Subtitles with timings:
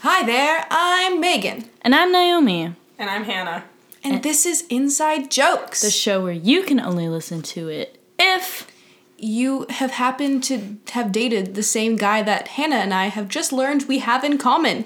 [0.00, 1.68] Hi there, I'm Meghan.
[1.82, 3.64] And I'm Naomi, And I'm Hannah.
[4.04, 5.80] And this is Inside Jokes.
[5.82, 8.70] the show where you can only listen to it if
[9.16, 13.52] you have happened to have dated the same guy that Hannah and I have just
[13.52, 14.84] learned we have in common.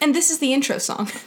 [0.00, 1.10] And this is the intro song.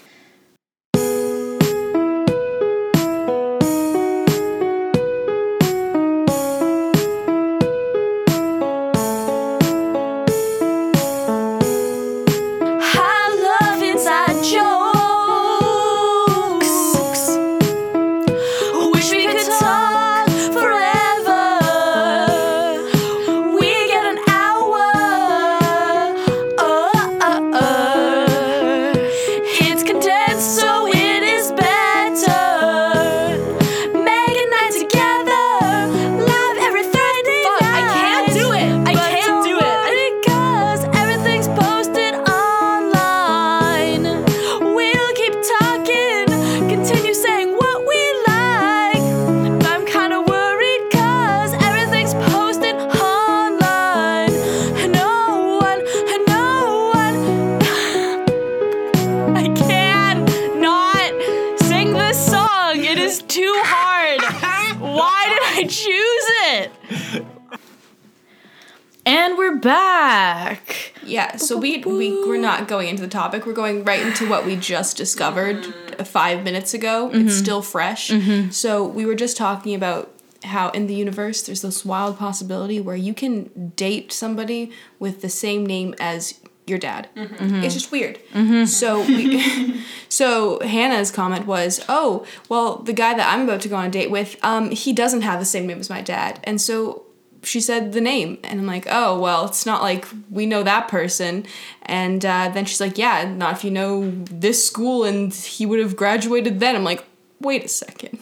[73.17, 73.47] topic.
[73.47, 77.07] We're going right into what we just discovered uh, five minutes ago.
[77.07, 77.29] It's mm-hmm.
[77.29, 78.11] still fresh.
[78.11, 78.51] Mm-hmm.
[78.51, 82.95] So we were just talking about how in the universe there's this wild possibility where
[82.95, 87.09] you can date somebody with the same name as your dad.
[87.15, 87.63] Mm-hmm.
[87.63, 88.19] It's just weird.
[88.67, 93.77] So we, so Hannah's comment was, "Oh, well, the guy that I'm about to go
[93.77, 96.61] on a date with, um, he doesn't have the same name as my dad." And
[96.61, 97.06] so
[97.43, 100.87] she said the name and i'm like oh well it's not like we know that
[100.87, 101.45] person.
[101.83, 105.79] And uh, then she's like yeah not if you know this school and he would
[105.79, 106.75] have graduated then.
[106.75, 107.05] I'm like
[107.39, 108.19] wait a second.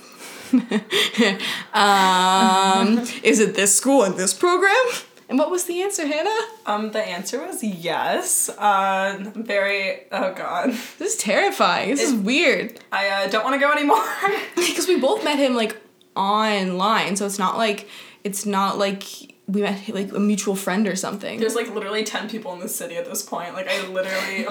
[1.73, 4.85] Um, is it this school and this program?
[5.27, 6.47] And what was the answer hannah?
[6.65, 8.49] Um, the answer was yes.
[8.49, 10.03] Uh, very.
[10.11, 10.69] Oh God,
[10.99, 11.89] this is terrifying.
[11.89, 12.79] This is weird.
[12.91, 14.03] I uh, don't want to go anymore.
[14.55, 15.81] because we both met him like
[16.15, 17.89] online so it's not like
[18.25, 19.03] it's not like
[19.47, 22.67] we met like a mutual friend or something There's like literally ten people in the
[22.67, 23.53] city at this point.
[23.53, 24.47] Like I literally.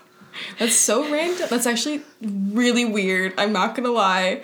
[0.58, 1.46] That's so random.
[1.48, 3.34] That's actually really weird.
[3.38, 4.42] I'm not gonna lie.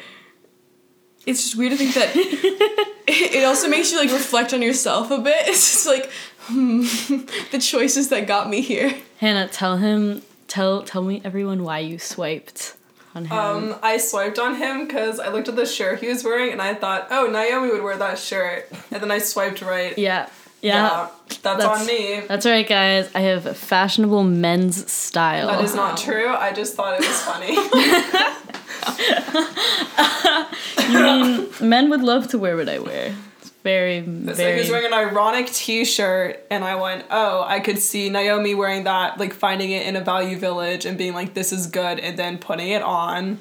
[1.26, 2.10] It's just weird to think that
[3.06, 5.36] it also makes you like reflect on yourself a bit.
[5.46, 6.10] It's just like
[6.44, 6.80] hmm,
[7.52, 8.94] the choices that got me here.
[9.18, 12.76] Hannah, tell him, tell tell me everyone why you swiped
[13.14, 13.38] on him.
[13.38, 16.62] Um, I swiped on him because I looked at the shirt he was wearing and
[16.62, 18.70] I thought, oh, Naomi would wear that shirt.
[18.90, 19.96] And then I swiped right.
[19.98, 20.28] yeah,
[20.62, 21.08] yeah,
[21.42, 22.20] that's, on me.
[22.28, 23.10] That's right, guys.
[23.14, 25.46] I have fashionable men's style.
[25.46, 26.28] That is not true.
[26.28, 27.54] I just thought it was funny.
[30.92, 33.14] you mean men would love to wear what I wear.
[33.60, 34.52] It's very, It's like very.
[34.54, 38.84] he was wearing an ironic T-shirt, and I went, "Oh, I could see Naomi wearing
[38.84, 42.18] that, like finding it in a Value Village and being like, this is good,' and
[42.18, 43.38] then putting it on,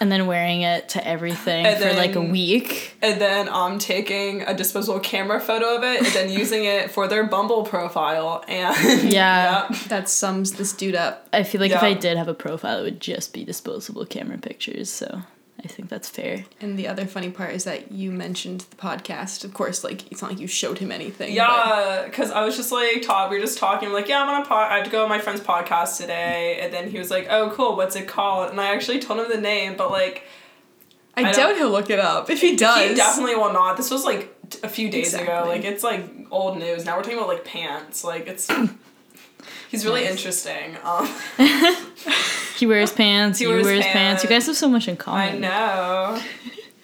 [0.00, 2.96] and then wearing it to everything And for like a week.
[3.02, 7.06] and then um taking a disposable camera photo of it, and then using it for
[7.06, 9.66] their Bumble profile, and Yeah.
[9.70, 9.78] Yep.
[9.88, 11.28] That sums this dude up.
[11.34, 14.38] I feel like if I did have a profile, it would just be disposable camera
[14.38, 14.88] pictures.
[14.88, 15.20] So
[15.62, 16.44] I think that's fair.
[16.60, 19.44] And the other funny part is that you mentioned the podcast.
[19.44, 21.34] Of course, like it's not like you showed him anything.
[21.34, 23.30] Yeah, because I was just like, talk.
[23.30, 23.88] We were just talking.
[23.88, 24.72] I'm like, yeah, I'm on a pod.
[24.72, 27.50] I have to go on my friend's podcast today, and then he was like, oh,
[27.54, 27.76] cool.
[27.76, 28.50] What's it called?
[28.50, 30.24] And I actually told him the name, but like,
[31.16, 32.30] I, I don't- doubt he'll look it up.
[32.30, 33.76] If he does, He definitely will not.
[33.76, 35.44] This was like t- a few days ago.
[35.46, 36.86] Like it's like old news.
[36.86, 38.02] Now we're talking about like pants.
[38.02, 38.48] Like it's.
[39.70, 40.76] He's really interesting.
[40.82, 41.06] Um,
[42.60, 43.38] He wears pants.
[43.38, 44.22] He you wears wears pants.
[44.22, 45.36] You guys have so much in common.
[45.36, 46.22] I know.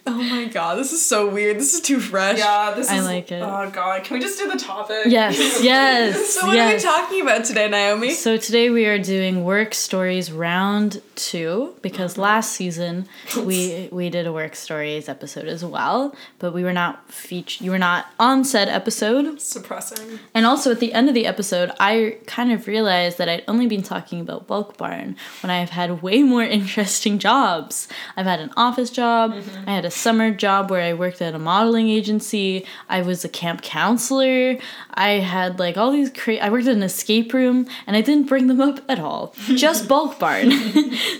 [0.08, 1.56] Oh my god, this is so weird.
[1.58, 2.38] This is too fresh.
[2.38, 3.04] Yeah, this I is.
[3.04, 3.42] like it.
[3.42, 5.06] Oh god, can we just do the topic?
[5.06, 6.70] Yes, yes, So what yes.
[6.70, 8.12] are we talking about today, Naomi?
[8.12, 13.08] So today we are doing work stories round two because last season
[13.44, 17.62] we we did a work stories episode as well, but we were not featured.
[17.64, 20.18] You were not on said episode, Suppressing.
[20.34, 23.66] and also at the end of the episode, I kind of realized that I'd only
[23.66, 27.88] been talking about Bulk Barn when I have had way more interesting jobs.
[28.16, 29.32] I've had an office job.
[29.32, 29.68] Mm-hmm.
[29.68, 32.66] I had a summer job where I worked at a modeling agency.
[32.88, 34.58] I was a camp counselor.
[34.94, 38.28] I had like all these cra- I worked in an escape room and I didn't
[38.28, 39.34] bring them up at all.
[39.54, 40.50] Just Bulk Barn.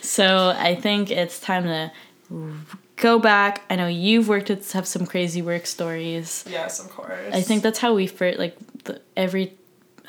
[0.03, 1.93] So I think it's time to
[2.97, 3.62] go back.
[3.71, 6.44] I know you've worked with have some crazy work stories.
[6.49, 7.33] Yes, of course.
[7.35, 9.55] I think that's how we first like the, every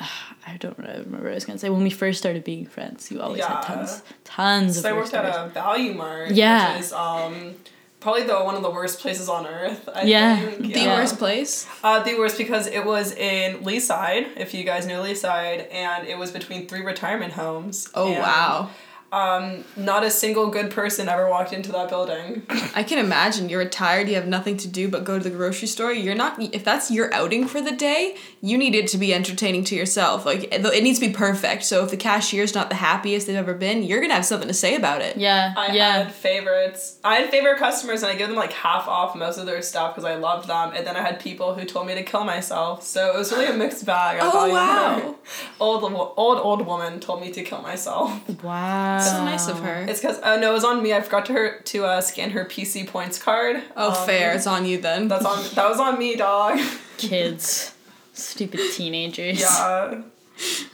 [0.46, 1.68] I don't remember what I was gonna say.
[1.68, 3.56] When we first started being friends, you always Yeah.
[3.56, 6.72] had tons, tons So of I weird worked at a Valu-Mart, Yeah.
[6.76, 7.54] which is um,
[8.00, 9.88] probably the one of the worst places on earth.
[9.94, 10.36] I Yeah.
[10.38, 10.72] think.
[10.72, 10.94] The Yeah.
[10.96, 11.66] worst place.
[11.84, 16.16] Uh, the worst because it was in Leaside, if you guys know Leaside, and it
[16.16, 17.88] was between three retirement homes.
[17.94, 18.70] Oh wow.
[19.10, 22.42] Um, not a single good person ever walked into that building.
[22.74, 25.68] I can imagine you're retired, you have nothing to do but go to the grocery
[25.68, 25.92] store.
[25.92, 29.64] You're not if that's your outing for the day, you need it to be entertaining
[29.64, 30.26] to yourself.
[30.26, 31.64] Like it it needs to be perfect.
[31.64, 34.48] So if the cashier's not the happiest they've ever been, you're going to have something
[34.48, 35.16] to say about it.
[35.16, 35.92] Yeah, I yeah.
[36.04, 36.98] had favorites.
[37.02, 39.94] I had favorite customers, and I give them like half off most of their stuff
[39.94, 40.72] because I loved them.
[40.74, 42.82] And then I had people who told me to kill myself.
[42.82, 44.20] So it was really a mixed bag.
[44.20, 45.16] I Oh, wow.
[45.60, 45.82] Old
[46.16, 48.42] old old woman told me to kill myself.
[48.42, 48.97] Wow.
[49.00, 49.84] So nice of her.
[49.88, 50.92] It's because uh, no, it was on me.
[50.94, 53.62] I forgot to her to uh, scan her PC points card.
[53.76, 54.34] Oh, Um, fair.
[54.34, 55.08] It's on you then.
[55.08, 55.42] That's on.
[55.54, 56.58] That was on me, dog.
[56.96, 57.74] Kids.
[58.12, 59.40] Stupid teenagers.
[59.40, 60.02] yeah.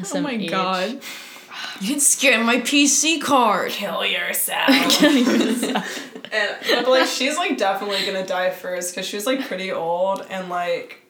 [0.02, 0.50] Some oh my age.
[0.50, 1.00] god.
[1.80, 3.70] You didn't scan my PC card.
[3.70, 4.68] Kill yourself.
[5.02, 5.74] and
[6.32, 10.48] but like she's like definitely gonna die first because she was like pretty old and
[10.48, 11.00] like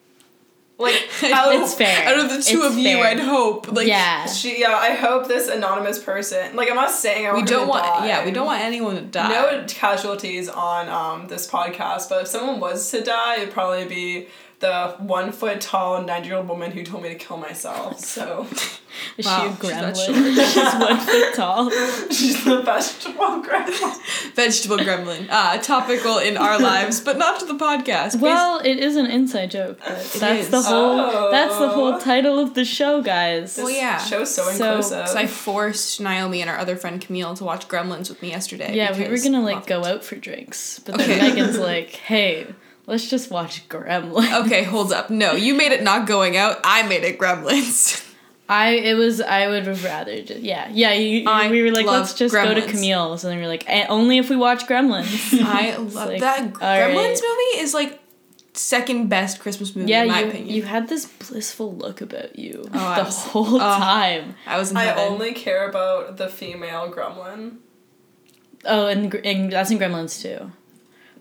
[0.84, 2.06] like out, It's fair.
[2.08, 2.98] Out of the two It's of you.
[3.00, 3.70] I'd hope.
[3.72, 4.26] Like, yeah.
[4.26, 4.74] She yeah.
[4.76, 7.70] I hope this anonymous person like I'm not saying I We want her don't to
[7.70, 7.84] want.
[7.84, 8.06] die.
[8.08, 9.28] Yeah, we don't want anyone to die.
[9.28, 12.08] no casualties on um this podcast.
[12.08, 14.28] But if someone was to die, it'd probably be
[14.60, 18.00] the one foot tall ninety year old woman who told me to kill myself.
[18.00, 18.46] So
[19.18, 19.94] Is Wow, she a gremlin?
[20.54, 21.70] She's one foot tall.
[22.10, 24.32] she's the vegetable gremlin.
[24.34, 25.26] Vegetable gremlin.
[25.30, 28.20] Ah, topical in our lives, but not to the podcast.
[28.20, 29.78] Well, it is an inside joke.
[29.84, 31.00] But that's the whole.
[31.00, 31.28] Oh.
[31.32, 33.56] That's the whole title of the show, guys.
[33.56, 33.98] Well, yeah.
[33.98, 34.98] Show's so So- inclusive.
[35.02, 38.74] Because I forced Naomi and our other friend Camille to watch Gremlins with me yesterday.
[38.74, 41.20] Yeah, we were gonna like go out for drinks, but then Okay.
[41.30, 42.46] Meghan's like, "Hey,
[42.86, 45.10] let's just watch Gremlins." Okay, hold up.
[45.10, 46.58] No, you made it not going out.
[46.64, 48.00] I made it Gremlins.
[48.46, 51.70] I it was I would have rather just yeah yeah you, you- I we were
[51.72, 52.70] like let's just go to Gremlins.
[52.70, 55.40] Camille's and then we were like "Eh, only if we watch Gremlins.
[55.42, 56.52] I love like, that.
[56.52, 57.22] Gremlins right.
[57.22, 58.00] movie is like
[58.52, 60.54] second best Christmas movie yeah, in my you opinion.
[60.54, 63.58] you had this blissful look about you Oh, I the was- whole oh.
[63.58, 64.34] time.
[64.46, 67.56] I was in I only care about the female gremlin.
[68.66, 70.52] Oh, and, and that's in Gremlins too.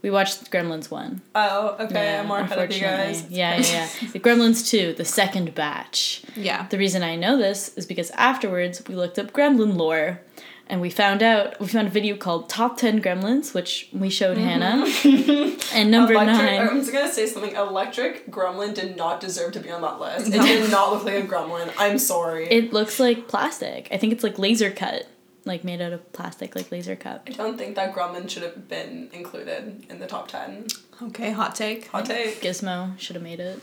[0.04, 1.22] We watched Gremlins one.
[1.34, 2.14] Oh, okay.
[2.14, 3.26] Yeah, I'm more ahead of you guys.
[3.30, 4.10] Yeah, yeah, yeah.
[4.12, 6.24] the Gremlins two, the second batch.
[6.36, 6.68] yeah.
[6.68, 10.20] The reason I know this is because afterwards we looked up gremlin lore
[10.68, 14.38] and we found out we found a video called Top 10 Gremlins, which we showed
[14.38, 14.46] mm-hmm.
[14.46, 15.58] Hannah.
[15.74, 16.68] and number Electric, nine.
[16.68, 17.56] I'm just gonna say something.
[17.56, 20.34] Electric Gremlin did not deserve to be on that list.
[20.34, 21.72] It did not look like a gremlin.
[21.78, 22.48] I'm sorry.
[22.50, 23.88] It looks like plastic.
[23.92, 25.08] I think it's like laser cut.
[25.46, 27.24] Like made out of plastic, like laser cut.
[27.28, 30.68] I don't think that Gremlin should have been included in the top ten.
[31.02, 31.88] Okay, hot take.
[31.88, 32.42] Hot take.
[32.42, 33.60] Gizmo should have made it.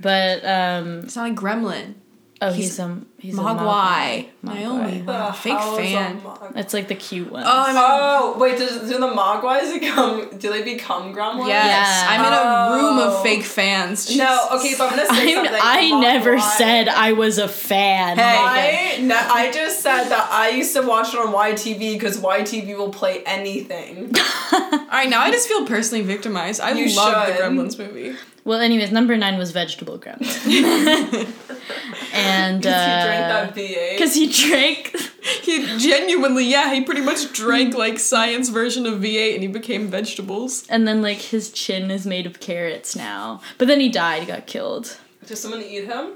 [0.00, 1.94] But um It's not like Gremlin.
[2.42, 3.56] Oh He's he's, um he's a Mogwai.
[3.58, 4.28] Mogwai.
[4.42, 5.00] Naomi.
[5.02, 5.34] Mogwai.
[5.44, 6.20] Fake hell is a fan.
[6.54, 7.42] It's like the cute one.
[7.44, 10.36] Oh, I'm Oh wait, does, do the Mogwais become?
[10.38, 11.48] Do they become Gremlins?
[11.48, 12.06] Yes, Yeah.
[12.10, 13.16] I'm in a room Oh.
[13.16, 14.14] of fake fans.
[14.16, 14.48] No.
[14.54, 15.60] Okay, but I'm gonna say I'm, something.
[15.62, 18.18] I The never said I was a fan.
[18.20, 22.76] I, no, I just said that I used to watch it on YTV because YTV
[22.76, 24.12] will play anything.
[24.52, 24.60] All
[24.92, 26.60] right, now I just feel personally victimized.
[26.60, 27.32] I You love the.
[27.34, 28.16] Gremlins movie.
[28.44, 31.26] Well, anyways, number nine was vegetable gremlin.
[32.16, 33.90] and Because he drank uh, that V8.
[33.92, 34.96] because he drank.
[35.42, 39.88] He genuinely, yeah, he pretty much drank like science version of V8 and he became
[39.88, 40.64] vegetables.
[40.68, 43.40] And then like his chin is made of carrots now.
[43.58, 44.20] But then he died.
[44.22, 44.96] He got killed.
[45.26, 46.12] Does someone eat him?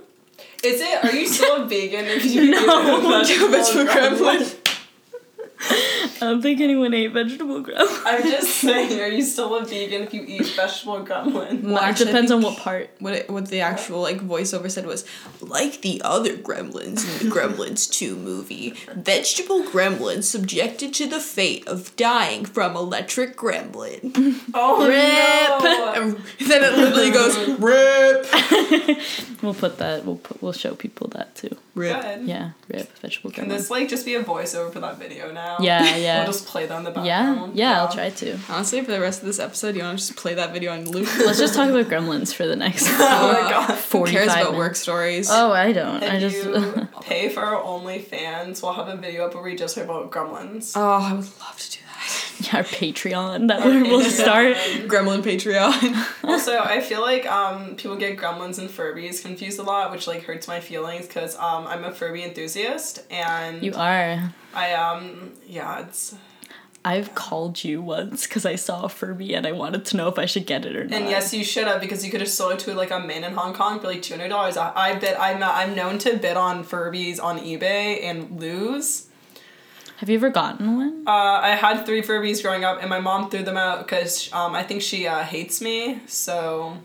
[0.62, 1.04] Is it?
[1.04, 2.58] Are you still a vegan if you No.
[2.58, 2.64] eat
[3.04, 4.38] a vegetable Vegetable gremlin?
[4.38, 4.59] gremlin.
[5.62, 8.02] I don't think anyone ate vegetable gremlin.
[8.04, 11.62] I'm just saying, are you still a vegan if you eat vegetable gremlin?
[11.62, 12.90] Well, it depends on what part.
[12.98, 15.04] What it, what the actual like voiceover said was
[15.40, 21.66] like the other Gremlins in the Gremlins Two movie, vegetable Gremlin subjected to the fate
[21.66, 24.40] of dying from electric Gremlin.
[24.54, 25.62] Oh Rip.
[25.62, 26.46] no!
[26.46, 28.26] Then it literally goes rip,
[29.42, 30.04] We'll put that.
[30.04, 30.42] We'll put.
[30.42, 31.56] We'll show people that too.
[31.74, 32.00] rip.
[32.00, 32.26] Good.
[32.26, 35.49] Yeah, rip vegetable Can this like just be a voiceover for that video now?
[35.60, 36.18] Yeah, yeah.
[36.18, 37.56] We'll just play that in the yeah, background.
[37.56, 37.80] yeah.
[37.80, 38.38] I'll try to.
[38.48, 40.84] Honestly, for the rest of this episode, you want to just play that video on
[40.90, 41.08] loop.
[41.18, 43.76] Let's just talk about gremlins for the next Oh my god.
[43.76, 44.56] Who cares about minutes.
[44.58, 45.28] work stories?
[45.30, 46.02] Oh, I don't.
[46.02, 46.36] If I just.
[46.44, 50.10] you pay for our OnlyFans, we'll have a video up where we just talk about
[50.10, 50.72] gremlins.
[50.76, 51.79] Oh, I would love to do that.
[52.52, 54.56] our Patreon that we will start.
[54.86, 56.24] Gremlin Patreon.
[56.24, 60.24] also, I feel like um people get gremlins and Furbies confused a lot, which like
[60.24, 64.32] hurts my feelings because um I'm a Furby enthusiast and You are.
[64.54, 66.14] I um yeah it's
[66.84, 70.18] I've called you once because I saw a Furby and I wanted to know if
[70.18, 70.92] I should get it or not.
[70.98, 73.22] And yes, you should have because you could have sold it to like a man
[73.22, 74.56] in Hong Kong for like two hundred dollars.
[74.56, 75.14] I, I bid.
[75.16, 79.09] I'm I'm known to bid on Furbies on eBay and lose.
[80.00, 81.04] Have you ever gotten one?
[81.06, 84.54] Uh, I had three Furbies growing up, and my mom threw them out because um,
[84.54, 86.00] I think she uh, hates me.
[86.06, 86.78] So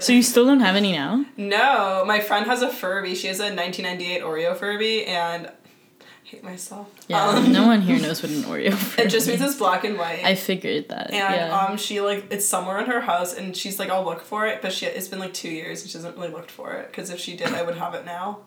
[0.00, 1.24] So you still don't have any now?
[1.36, 3.14] no, my friend has a Furby.
[3.14, 6.88] She has a 1998 Oreo Furby, and I hate myself.
[7.06, 9.06] Yeah, Um, no one here knows what an Oreo Furby is.
[9.06, 10.24] it just means it's black and white.
[10.24, 11.12] I figured that.
[11.12, 11.56] and yeah.
[11.56, 14.62] um, she like it's somewhere in her house, and she's like, I'll look for it,
[14.62, 16.88] but she it's been like two years, and she hasn't really looked for it.
[16.88, 18.40] Because if she did, I would have it now.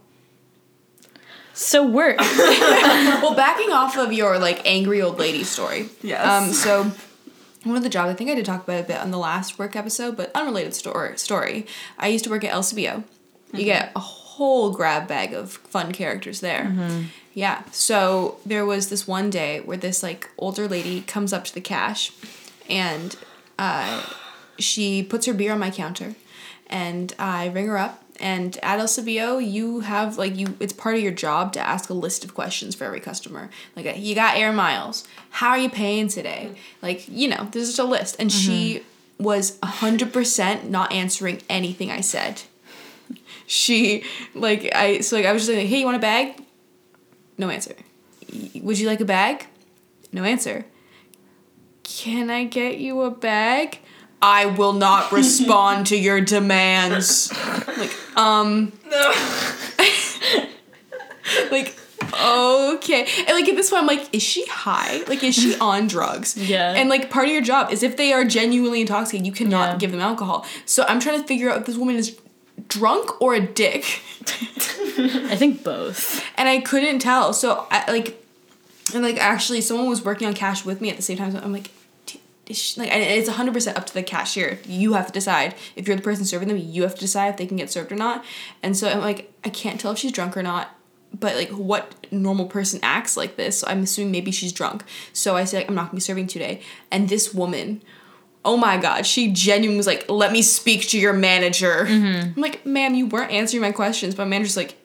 [1.55, 2.17] So work.
[2.19, 5.89] well, backing off of your like angry old lady story.
[6.01, 6.25] Yes.
[6.25, 6.53] Um.
[6.53, 6.91] So.
[7.63, 9.57] One of the jobs I think I did talk about a bit on the last
[9.57, 11.17] work episode, but unrelated story.
[11.17, 11.65] Story.
[11.97, 13.03] I used to work at LCBO.
[13.53, 16.71] You get a whole grab bag of fun characters there.
[17.33, 17.63] Yeah.
[17.71, 21.59] So there was this one day where this like older lady comes up to the
[21.59, 22.11] cash,
[22.69, 23.15] and
[23.57, 24.05] uh,
[24.59, 26.13] she puts her beer on my counter,
[26.67, 28.04] and I ring her up.
[28.19, 30.55] And at LCBO, you have like you.
[30.59, 33.49] It's part of your job to ask a list of questions for every customer.
[33.75, 35.05] Like, you got air miles.
[35.31, 36.47] How are you paying today?
[36.47, 36.59] Mm-hmm.
[36.81, 38.15] Like, you know, there's just a list.
[38.19, 39.23] And she mm-hmm.
[39.23, 42.43] was hundred percent not answering anything I said.
[43.47, 44.03] She
[44.33, 46.41] like I so like I was just like, hey, you want a bag?
[47.37, 47.75] No answer.
[48.55, 49.45] Would you like a bag?
[50.11, 50.65] No answer.
[51.83, 53.79] Can I get you a bag?
[54.27, 57.31] I will not respond to your demands.
[57.77, 58.71] Like, um,
[61.51, 61.77] like,
[62.13, 63.07] okay.
[63.19, 65.01] And like at this point, I'm like, is she high?
[65.07, 66.37] Like, is she on drugs?
[66.37, 66.73] Yeah.
[66.73, 69.77] And like part of your job is if they are genuinely intoxicated, you cannot Yeah.
[69.77, 70.45] give them alcohol.
[70.65, 72.17] So I'm trying to figure out if this woman is
[72.67, 73.83] drunk or a dick.
[74.97, 76.23] I think both.
[76.37, 77.33] and I couldn't tell.
[77.33, 78.23] So I like,
[78.93, 81.31] and like actually, someone was working on cash with me at the same time.
[81.31, 81.84] So I'm like, "D- is she,
[82.77, 84.59] like, and it's hundred percent up to the cashier.
[84.65, 86.57] You have to decide if you're the person serving them.
[86.57, 88.23] You have to decide if they can get served or not.
[88.61, 90.75] And so I'm like, I can't tell if she's drunk or not.
[91.17, 93.59] But like, what normal person acts like this?
[93.59, 94.83] So I'm assuming maybe she's drunk.
[95.13, 96.61] So I said, like, I'm not gonna be serving today.
[96.91, 97.81] And this woman.
[98.43, 101.87] Oh my god, she genuinely was like, let me speak to your manager.
[101.87, 102.33] Mm-hmm.
[102.35, 104.13] I'm like, ma'am, you weren't answering my questions.
[104.13, 104.77] But my manager's like,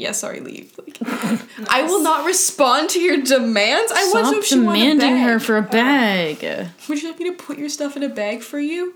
[0.00, 0.76] yeah, sorry, leave.
[0.78, 0.98] Like,
[1.68, 3.92] I will not respond to your demands.
[3.92, 6.68] I want to know Stop if she demanding her for a bag.
[6.88, 8.94] Would you like me to put your stuff in a bag for you?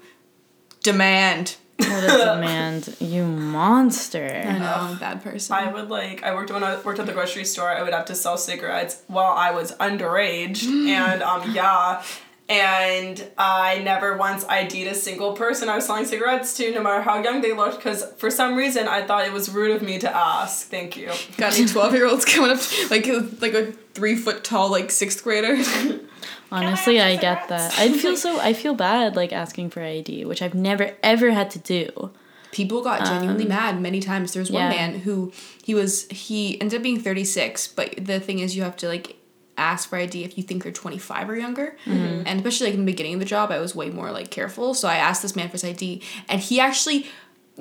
[0.83, 1.57] Demand.
[1.77, 4.45] What a demand, you monster.
[4.47, 5.57] I know, I'm a bad person.
[5.57, 7.69] I would like I worked when I worked at the grocery store.
[7.69, 12.03] I would have to sell cigarettes while I was underage, and um yeah,
[12.49, 17.01] and I never once ID'd a single person I was selling cigarettes to, no matter
[17.01, 19.99] how young they looked, because for some reason I thought it was rude of me
[20.01, 20.69] to ask.
[20.69, 21.11] Thank you.
[21.39, 22.61] Got any twelve year olds coming up
[22.91, 25.57] like a, like a three foot tall like sixth grader?
[26.53, 27.79] Honestly, I I get that.
[27.79, 28.39] I feel so.
[28.39, 32.11] I feel bad like asking for ID, which I've never ever had to do.
[32.53, 34.33] People got genuinely um, mad many times.
[34.33, 34.69] There was one yeah.
[34.69, 35.33] man who
[35.65, 38.89] he was he ended up being thirty six, but the thing is you have to
[38.89, 39.17] like
[39.57, 41.77] ask for ID if you think they're 25 or younger.
[41.85, 42.23] Mm-hmm.
[42.27, 44.75] And especially like in the beginning of the job, I was way more like careful.
[44.75, 47.07] So I asked this man for his ID and he actually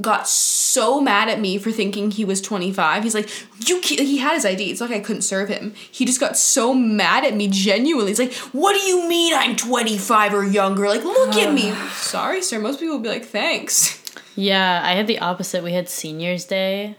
[0.01, 3.03] got so mad at me for thinking he was 25.
[3.03, 3.29] He's like,
[3.67, 4.71] you he had his ID.
[4.71, 5.73] It's like I couldn't serve him.
[5.91, 8.11] He just got so mad at me genuinely.
[8.11, 10.87] He's like, what do you mean I'm 25 or younger?
[10.87, 11.71] Like, look at me.
[11.93, 12.59] Sorry, sir.
[12.59, 14.01] Most people would be like, thanks.
[14.35, 15.63] Yeah, I had the opposite.
[15.63, 16.95] We had seniors day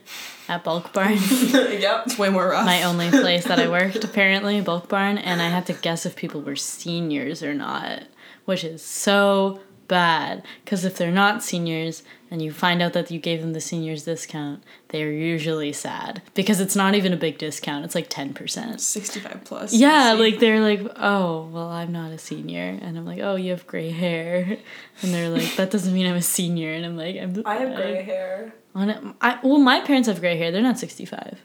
[0.49, 2.05] at Bulk Barn, yep.
[2.07, 2.67] It's way more rough.
[2.67, 6.17] my only place that I worked apparently, Bulk Barn, and I had to guess if
[6.17, 8.05] people were seniors or not,
[8.45, 13.19] which is so bad because if they're not seniors and you find out that you
[13.19, 17.85] gave them the seniors discount, they're usually sad because it's not even a big discount.
[17.85, 18.81] It's like 10%.
[18.81, 19.73] 65 plus.
[19.75, 23.51] Yeah, like they're like, oh, well, I'm not a senior, and I'm like, oh, you
[23.51, 24.59] have gray hair,
[25.03, 27.43] and they're like, that doesn't mean I'm a senior, and I'm like, I'm.
[27.47, 28.55] I have gray hair.
[28.75, 30.51] On it, I well, my parents have gray hair.
[30.51, 31.39] They're not sixty five,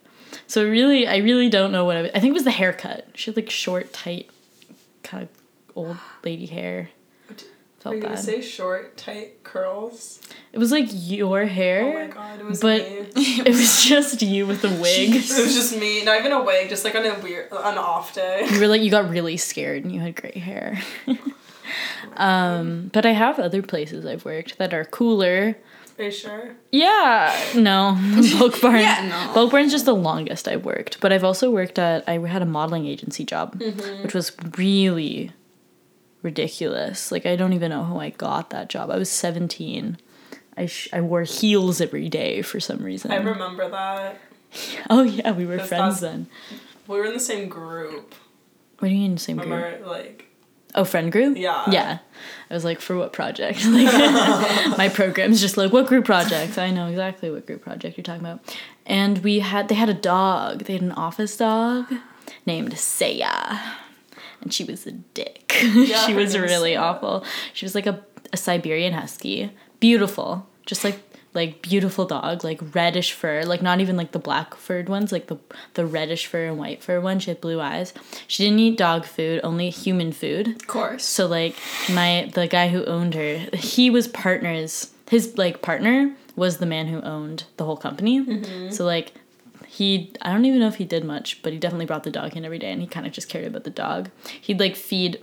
[0.48, 2.00] so really, I really don't know what I.
[2.08, 3.08] I think it was the haircut.
[3.14, 4.30] She had like short, tight,
[5.04, 5.30] kind of
[5.76, 6.90] old lady hair.
[7.30, 7.36] Are
[7.84, 10.22] Felt you gonna say short, tight curls?
[10.52, 12.08] It was like your Oh hair.
[12.08, 12.98] my god, it was but me.
[13.46, 15.10] it was just you with a wig.
[15.16, 17.78] It was just me, not even a wig, just like on a weird, on an
[17.78, 18.46] off day.
[18.52, 20.82] You were like you got really scared and you had gray hair.
[22.18, 25.56] um, but I have other places I've worked that are cooler.
[26.10, 26.56] Sure?
[26.72, 27.98] Yeah, no,
[28.40, 28.76] Bulk Barn.
[28.80, 29.34] Yeah, no.
[29.34, 32.08] Bulk Barn's just the longest I've worked, but I've also worked at.
[32.08, 34.04] I had a modeling agency job, mm-hmm.
[34.04, 35.32] which was really
[36.22, 37.12] ridiculous.
[37.12, 38.90] Like I don't even know how I got that job.
[38.90, 39.98] I was seventeen.
[40.56, 43.12] I sh- I wore heels every day for some reason.
[43.12, 44.22] I remember that.
[44.90, 46.28] oh yeah, we were friends then.
[46.88, 48.16] We were in the same group.
[48.80, 49.50] What do you mean the same group?
[49.50, 50.30] Remember, like
[50.76, 51.38] Oh, friend group?
[51.38, 51.64] Yeah.
[51.70, 51.98] Yeah.
[52.50, 53.66] I was like, for what project?
[53.66, 53.92] Like,
[54.78, 56.58] my program's just like, what group project?
[56.58, 58.42] I know exactly what group project you're talking about.
[58.86, 60.66] And we had, they had a dog.
[60.66, 61.92] They had an office dog
[62.46, 63.60] named Saya.
[64.42, 65.36] And she was a dick.
[65.74, 67.26] Yeah, she was really awful.
[67.54, 69.52] She was like a, a Siberian Husky.
[69.80, 70.48] Beautiful.
[70.66, 71.00] Just like,
[71.34, 75.28] like beautiful dog, like reddish fur, like not even like the black furred ones, like
[75.28, 75.38] the
[75.76, 77.20] the reddish fur and white fur one.
[77.20, 77.94] She had blue eyes.
[78.28, 80.48] She didn't eat dog food, only human food.
[80.48, 81.06] Of course.
[81.06, 81.56] So like
[81.92, 84.92] my the guy who owned her, he was partners.
[85.10, 88.26] His like partner was the man who owned the whole company.
[88.26, 88.72] Mm-hmm.
[88.72, 89.14] So like
[89.68, 92.36] he I don't even know if he did much, but he definitely brought the dog
[92.36, 94.10] in every day and he kind of just cared about the dog.
[94.42, 95.20] He'd like feed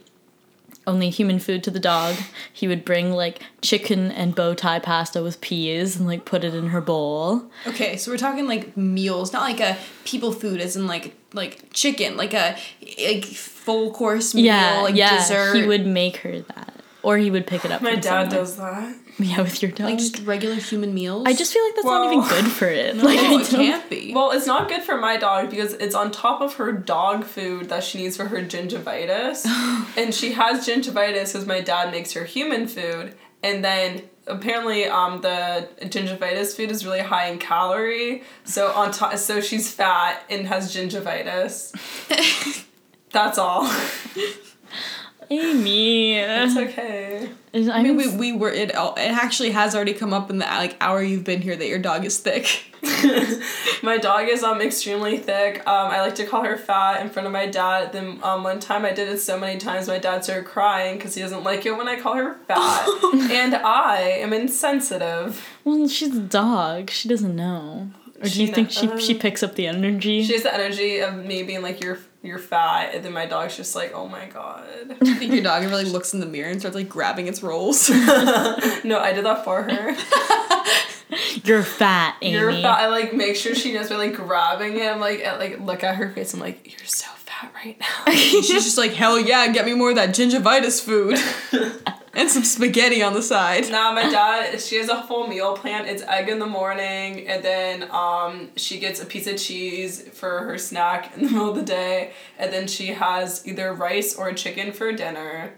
[0.87, 2.14] only human food to the dog.
[2.52, 6.55] He would bring like chicken and bow tie pasta with peas and like put it
[6.55, 7.45] in her bowl.
[7.66, 11.64] Okay, so we're talking like meals, not like a people food, as in like like
[11.73, 12.57] chicken, like a
[13.02, 15.19] like full course meal, Yeah, like yeah.
[15.19, 15.55] dessert.
[15.57, 17.83] He would make her that, or he would pick it up.
[17.83, 18.38] My from dad somewhere.
[18.40, 18.97] does that.
[19.18, 19.87] Yeah, with your dog.
[19.87, 21.25] like just regular human meals.
[21.26, 22.96] I just feel like that's not even good for it.
[23.06, 24.12] Like no, I it can't be.
[24.14, 27.70] Well, it's not good for my dog because it's on top of her dog food
[27.70, 29.46] that she needs for her gingivitis.
[29.96, 33.14] and she has gingivitis because my dad makes her human food.
[33.42, 38.23] And then apparently um, the gingivitis food is really high in calorie.
[38.44, 41.73] So on top so she's fat and has gingivitis.
[43.12, 43.70] That's all.
[45.30, 46.14] Amy.
[46.18, 47.28] It's okay.
[47.54, 48.71] I I mean, mean, we, we were it.
[48.71, 51.78] It actually has already come up in the like hour you've been here that your
[51.78, 52.64] dog is thick.
[53.83, 55.59] My dog is um extremely thick.
[55.66, 57.92] Um, I like to call her fat in front of my dad.
[57.92, 61.14] Then um one time I did it so many times my dad started crying because
[61.14, 62.87] he doesn't like it when I call her fat,
[63.30, 65.47] and I am insensitive.
[65.64, 66.90] well, she's a dog.
[66.90, 67.90] She doesn't know.
[68.18, 70.23] Or do She you think kno- she she picks up the energy?
[70.25, 73.56] She has the energy of me being like you're you're fat, and then my dog's
[73.56, 74.66] just like oh my god.
[75.00, 77.88] I think your dog really looks in the mirror and starts like grabbing its rolls.
[77.90, 79.97] no, I did that for her.
[81.45, 82.37] You're fat, Amy.
[82.37, 82.80] You're fat.
[82.80, 84.90] I like make sure she knows by like grabbing it.
[84.90, 86.35] I'm like at, like look at her face.
[86.35, 88.12] I'm like you're so fat right now.
[88.12, 91.19] She's just like, hell yeah, get me more of that gingivitis food.
[92.17, 93.71] And some spaghetti on the side.
[93.71, 95.85] Nah, my dad, she has a full meal plan.
[95.87, 100.41] It's egg in the morning, and then um, she gets a piece of cheese for
[100.41, 104.33] her snack in the middle of the day, and then she has either rice or
[104.33, 105.52] chicken for dinner.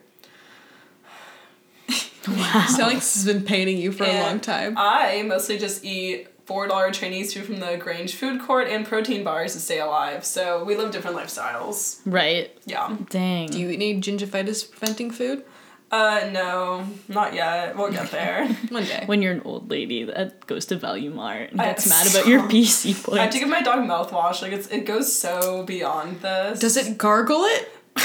[2.26, 2.66] wow.
[2.66, 4.74] Sound like this has been paining you for a long time.
[4.76, 9.52] I mostly just eat $4 Chinese food from the Grange food court and protein bars
[9.52, 10.24] to stay alive.
[10.24, 12.00] So we live different lifestyles.
[12.04, 12.50] Right.
[12.64, 12.96] Yeah.
[13.10, 13.50] Dang.
[13.50, 15.44] Do you eat any gingivitis preventing food?
[15.90, 17.76] Uh, no, not yet.
[17.76, 18.46] We'll get there.
[18.68, 19.04] One day.
[19.06, 22.26] when you're an old lady that goes to Value Mart and gets am mad about
[22.26, 24.42] your PC PC I have to give my dog mouthwash.
[24.42, 26.58] Like, it's, it goes so beyond this.
[26.58, 27.72] Does it gargle it?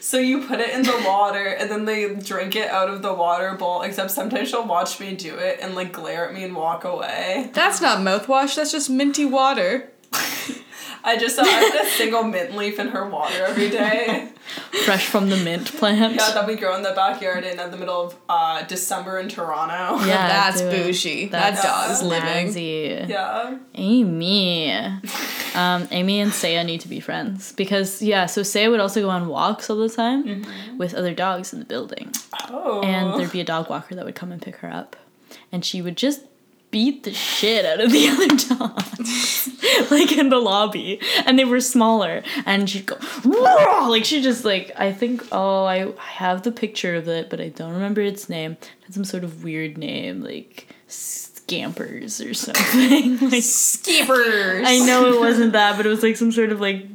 [0.00, 3.14] So you put it in the water and then they drink it out of the
[3.14, 6.54] water bowl, except sometimes she'll watch me do it and like glare at me and
[6.54, 7.50] walk away.
[7.54, 9.90] That's not mouthwash, that's just minty water.
[11.06, 14.30] I just I put a single mint leaf in her water every day.
[14.84, 16.14] Fresh from the mint plant.
[16.14, 20.02] Yeah, that we grow in the backyard in the middle of uh, December in Toronto.
[20.06, 21.26] Yeah, that's do bougie.
[21.26, 22.48] That's that dog's living.
[22.48, 23.08] snazzy.
[23.08, 23.58] Yeah.
[23.74, 25.00] Amy.
[25.54, 29.08] Um, Amy and Saya need to be friends because yeah, so Saya would also go
[29.08, 30.44] on walks all the time
[30.78, 32.10] with other dogs in the building.
[32.50, 32.82] Oh.
[32.82, 34.96] And there'd be a dog walker that would come and pick her up.
[35.52, 36.22] And she would just
[36.74, 39.48] beat the shit out of the other dogs.
[39.92, 40.98] like in the lobby.
[41.24, 42.24] And they were smaller.
[42.46, 46.50] And she'd go "Roar!" like she just like I think oh I, I have the
[46.50, 48.52] picture of it, but I don't remember its name.
[48.60, 53.18] It had some sort of weird name, like scampers or something.
[53.30, 54.66] like Skippers.
[54.66, 56.86] I know it wasn't that, but it was like some sort of like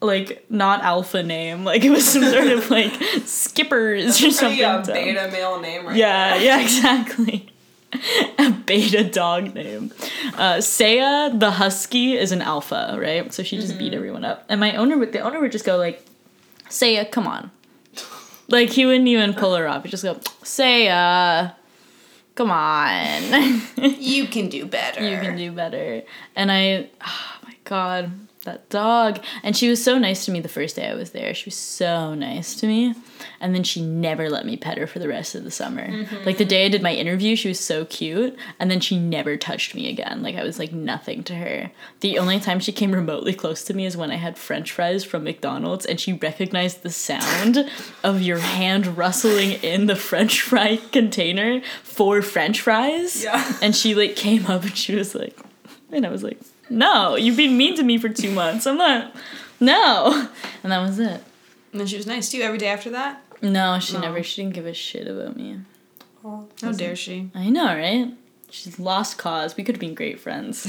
[0.00, 1.62] like not alpha name.
[1.72, 2.92] Like it was some sort of like
[3.24, 4.58] skippers or something.
[4.58, 7.51] Pretty, uh, beta male name right Yeah, yeah, exactly.
[8.38, 9.92] A beta dog name.
[10.36, 13.32] Uh, Saya the husky is an alpha, right?
[13.32, 14.44] So she just beat everyone up.
[14.48, 16.04] And my owner would the owner would just go like,
[16.68, 17.50] Saya, come on.
[18.48, 19.84] Like he wouldn't even pull her up.
[19.84, 21.52] He'd just go, Saya,
[22.34, 23.62] come on.
[23.98, 25.02] You can do better.
[25.02, 26.02] you can do better.
[26.36, 28.10] And I, oh my god,
[28.44, 29.20] that dog.
[29.42, 31.34] And she was so nice to me the first day I was there.
[31.34, 32.94] She was so nice to me.
[33.42, 35.86] And then she never let me pet her for the rest of the summer.
[35.86, 36.24] Mm-hmm.
[36.24, 38.38] Like the day I did my interview, she was so cute.
[38.60, 40.22] And then she never touched me again.
[40.22, 41.72] Like I was like nothing to her.
[42.00, 45.02] The only time she came remotely close to me is when I had french fries
[45.02, 47.68] from McDonald's and she recognized the sound
[48.04, 53.24] of your hand rustling in the french fry container for french fries.
[53.24, 53.40] Yeah.
[53.62, 55.38] And she like came up and she was like,
[55.90, 56.38] and I was like,
[56.70, 58.66] no, you've been mean to me for two months.
[58.66, 59.14] I'm not,
[59.60, 60.28] no.
[60.62, 61.22] And that was it.
[61.72, 63.22] And then she was nice to you every day after that.
[63.42, 64.00] No, she No.
[64.00, 64.22] never.
[64.22, 65.58] She didn't give a shit about me.
[66.22, 67.30] How dare she?
[67.34, 68.14] I know, right?
[68.50, 69.56] She's lost cause.
[69.56, 70.66] We could have been great friends.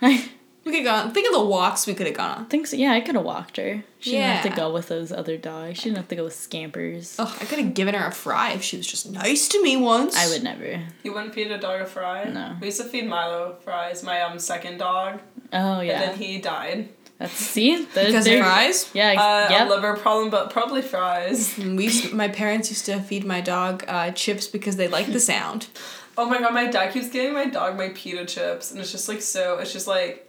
[0.00, 0.28] I
[0.64, 1.08] We could go.
[1.08, 2.46] Think of the walks we could have gone on.
[2.46, 2.76] think so.
[2.76, 3.82] Yeah, I could have walked her.
[4.00, 5.78] She didn't have to go with those other dogs.
[5.78, 7.16] She didn't have to go with scampers.
[7.18, 9.78] Oh, I could have given her a fry if she was just nice to me
[9.78, 10.14] once.
[10.14, 10.82] I would never.
[11.02, 12.24] You wouldn't feed a dog a fry?
[12.24, 12.56] No.
[12.60, 15.20] We used to feed Milo fries, my um second dog.
[15.54, 16.00] Oh And yeah.
[16.00, 16.90] then he died.
[17.18, 17.84] That's see.
[17.84, 18.90] Those, because they're- fries.
[18.94, 19.10] Yeah.
[19.20, 19.66] Uh, yep.
[19.66, 21.58] A liver problem, but probably fries.
[21.78, 25.66] We my parents used to feed my dog uh, chips because they like the sound.
[26.20, 29.08] Oh my god, my dad keeps giving my dog my pita chips, and it's just
[29.08, 29.58] like so.
[29.58, 30.28] It's just like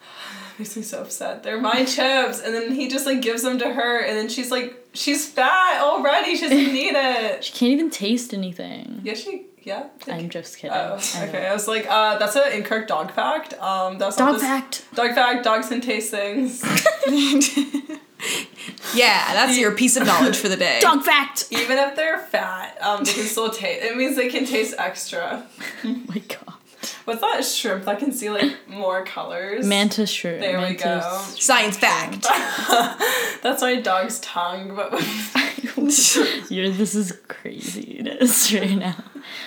[0.60, 1.42] makes me so upset.
[1.42, 4.52] They're my chips, and then he just like gives them to her, and then she's
[4.52, 6.36] like, she's fat already.
[6.36, 7.42] She doesn't need it.
[7.42, 9.00] She can't even taste anything.
[9.02, 9.46] Yeah, she.
[9.64, 9.86] Yeah.
[10.08, 10.76] I'm just kidding.
[10.76, 11.46] Oh, okay.
[11.46, 13.54] I was like, uh, that's an incorrect dog fact.
[13.54, 14.84] Um, that's not Dog fact.
[14.94, 15.42] Dog fact.
[15.42, 16.62] Dogs can taste things.
[18.94, 20.80] yeah, that's your piece of knowledge for the day.
[20.80, 21.46] Dog fact.
[21.50, 23.84] Even if they're fat, um, they can still taste.
[23.84, 25.46] It means they can taste extra.
[25.86, 26.54] Oh my god.
[27.04, 29.66] What's that shrimp that can see like more colors?
[29.66, 30.40] Mantis shrimp.
[30.40, 31.04] There we Mantis.
[31.04, 31.22] go.
[31.38, 32.26] Science fact.
[33.42, 34.92] That's my dog's tongue, but
[36.50, 38.96] You're this is craziness right now.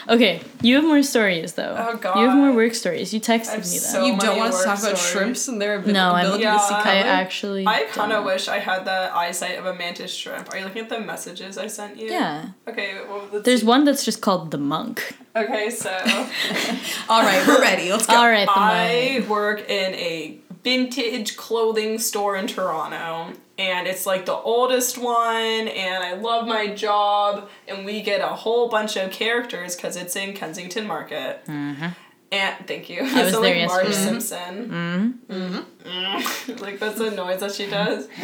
[0.10, 1.76] Okay, you have more stories though.
[1.78, 2.20] Oh, god.
[2.20, 3.14] You have more work stories.
[3.14, 3.64] You texted me them.
[3.64, 6.26] so- you don't want us to work talk about shrimps and their abi- no, I'm,
[6.26, 6.86] ability Yeah, to see color?
[6.86, 7.68] I actually.
[7.68, 8.26] I kind of don't.
[8.26, 10.52] wish I had the eyesight of a mantis shrimp.
[10.54, 12.10] Are you looking at the messages I sent you?
[12.10, 12.50] Yeah.
[12.68, 13.00] Okay.
[13.08, 13.66] Well, There's see.
[13.66, 15.16] one that's just called the monk.
[15.36, 15.90] Okay, so
[17.10, 17.92] All right, we're ready.
[17.92, 18.16] Let's go.
[18.16, 19.30] All right, the I monk.
[19.30, 26.04] work in a vintage clothing store in Toronto, and it's like the oldest one, and
[26.04, 30.34] I love my job, and we get a whole bunch of characters because it's in
[30.34, 31.46] Kensington Market.
[31.46, 31.88] Mm-hmm.
[32.32, 33.04] And thank you.
[33.04, 33.18] Mm-hmm.
[33.18, 34.20] I was so there like Marge yesterday.
[34.20, 35.16] Simpson.
[35.30, 36.56] Mm-hmm.
[36.62, 38.08] like that's the noise that she does.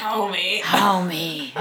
[0.00, 0.62] Homie.
[0.72, 1.52] Oh me.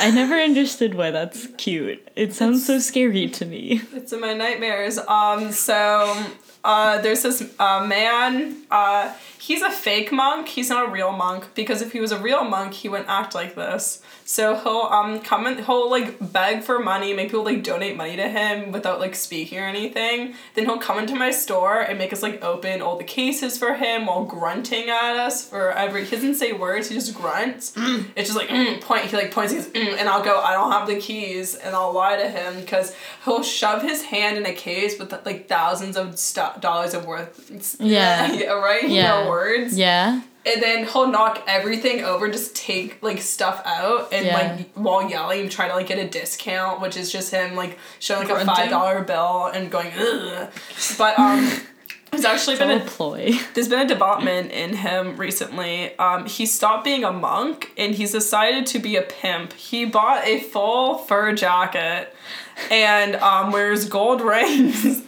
[0.00, 2.08] I never understood why that's cute.
[2.16, 3.82] It sounds so scary to me.
[3.92, 4.98] It's in my nightmares.
[4.98, 6.26] Um, so
[6.64, 8.56] uh, there's this uh, man.
[8.70, 10.48] Uh, he's a fake monk.
[10.48, 13.34] He's not a real monk because if he was a real monk, he wouldn't act
[13.34, 14.02] like this.
[14.30, 18.14] So he'll um come and he'll like beg for money, make people like donate money
[18.14, 20.34] to him without like speaking or anything.
[20.54, 23.74] Then he'll come into my store and make us like open all the cases for
[23.74, 26.04] him while grunting at us for every.
[26.04, 26.88] He doesn't say words.
[26.88, 27.72] He just grunts.
[28.14, 29.06] It's just like mm, point.
[29.06, 29.52] He like points.
[29.52, 30.38] He goes, mm, and I'll go.
[30.38, 34.36] I don't have the keys, and I'll lie to him because he'll shove his hand
[34.36, 37.50] in a case with like thousands of stu- dollars of worth.
[37.80, 38.32] Yeah.
[38.32, 38.88] yeah, right.
[38.88, 39.24] Yeah.
[39.24, 40.20] No words Yeah.
[40.46, 44.34] And then he'll knock everything over, just take like stuff out, and Yeah.
[44.56, 48.28] like while yelling, try to like get a discount, which is just him like showing
[48.28, 50.50] like a five dollar bill and going ugh.
[50.96, 51.50] But um,
[52.10, 53.32] there's actually been a ploy.
[53.54, 55.96] there's been a development in him recently.
[55.98, 59.52] Um, he stopped being a monk and he's decided to be a pimp.
[59.52, 62.14] He bought a full fur jacket
[62.70, 65.02] and um, wears gold rings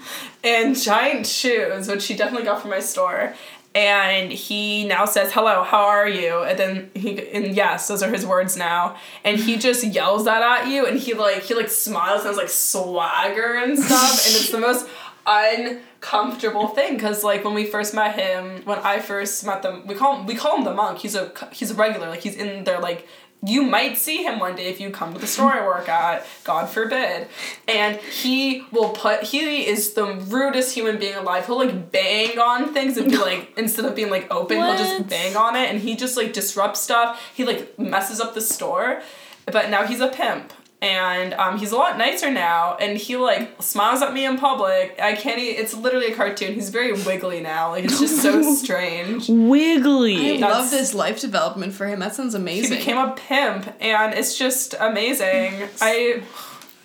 [0.44, 3.34] and giant shoes, which he definitely got from my store.
[3.74, 8.10] And he now says, "Hello, how are you?" And then he and yes, those are
[8.10, 8.96] his words now.
[9.24, 12.36] And he just yells that at you, and he like he like smiles and has
[12.36, 14.86] like swagger and stuff, and it's the most
[15.26, 19.94] uncomfortable thing because like when we first met him when i first met them we
[19.94, 22.64] call him we call him the monk he's a he's a regular like he's in
[22.64, 23.06] there like
[23.44, 26.24] you might see him one day if you come to the store I work at,
[26.44, 27.26] God forbid.
[27.66, 31.46] And he will put, he is the rudest human being alive.
[31.46, 35.08] He'll like bang on things and be like, instead of being like open, he'll just
[35.08, 37.20] bang on it and he just like disrupts stuff.
[37.34, 39.02] He like messes up the store.
[39.46, 40.52] But now he's a pimp.
[40.82, 44.98] And um, he's a lot nicer now, and he like smiles at me in public.
[45.00, 45.38] I can't.
[45.38, 46.54] e- It's literally a cartoon.
[46.54, 47.70] He's very wiggly now.
[47.70, 49.28] Like it's just so strange.
[49.28, 50.16] Wiggly.
[50.38, 52.00] I That's- love this life development for him.
[52.00, 52.78] That sounds amazing He amazing.
[52.78, 55.68] became a pimp, and it's just amazing.
[55.80, 56.22] I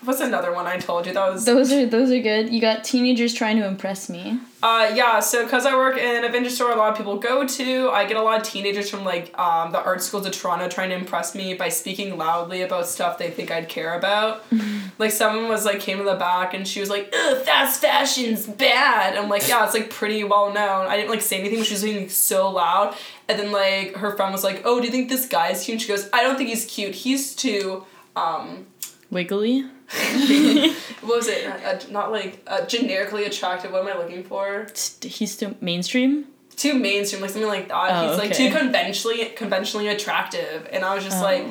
[0.04, 2.50] what's another one I told you that was Those are those are good.
[2.54, 4.40] You got teenagers trying to impress me.
[4.64, 5.20] uh yeah.
[5.20, 7.90] So because I work in a vintage store, a lot of people go to.
[7.90, 10.90] I get a lot of teenagers from like um the art schools of Toronto trying
[10.90, 14.44] to impress me by speaking loudly about stuff they think I'd care about.
[15.00, 18.46] like someone was like came in the back and she was like, "Ugh, fast fashion's
[18.46, 20.88] bad." I'm like, yeah, it's like pretty well known.
[20.88, 22.96] I didn't like say anything, but she was being so loud.
[23.30, 25.82] And then like her friend was like, "Oh, do you think this guy's cute?" And
[25.82, 26.96] she goes, "I don't think he's cute.
[26.96, 28.68] He's too." Um,
[29.12, 29.66] Wiggly.
[31.02, 31.46] what was it?
[31.48, 33.72] Uh, not like uh, generically attractive.
[33.72, 34.68] What am I looking for?
[35.02, 36.26] He's too mainstream.
[36.56, 37.92] Too mainstream, like something like that.
[37.92, 41.22] Oh, He's like too conventionally conventionally attractive, and I was just Oh.
[41.24, 41.46] like,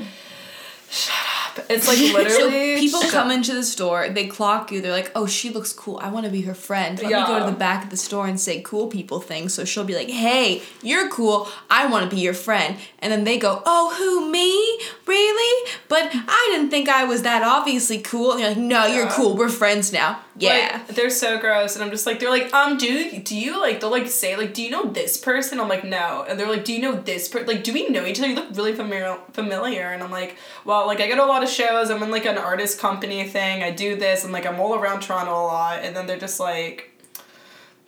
[0.91, 1.67] shut up.
[1.71, 5.27] It's like literally So people come into the store, they clock you, they're like, oh,
[5.27, 5.99] she looks cool.
[6.03, 6.99] I want to be her friend.
[6.99, 9.55] Let me go to the back of the store and say cool people things.
[9.55, 11.49] So she'll be like, hey, you're cool.
[11.71, 12.77] I want to be your friend.
[13.01, 14.81] And then they go, oh, who, me?
[15.07, 15.71] Really?
[15.89, 18.33] But I didn't think I was that obviously cool.
[18.33, 19.37] And you're like, no, you're cool.
[19.37, 20.21] We're friends now.
[20.39, 20.83] Yeah.
[20.87, 23.61] Like, they're so gross, and I'm just like, they're like, um, do you, do you
[23.61, 23.81] like?
[23.81, 25.61] They'll like say like, do you know this person?
[25.61, 27.47] I'm like, no, and they're like, do you know this person?
[27.47, 28.29] Like, do we know each other?
[28.29, 31.43] You look really familiar, familiar, and I'm like, well, like I go to a lot
[31.43, 31.91] of shows.
[31.91, 33.63] I'm in like an artist company thing.
[33.63, 36.41] I do this, and like I'm all around Toronto a lot, and then they're just
[36.41, 36.93] like.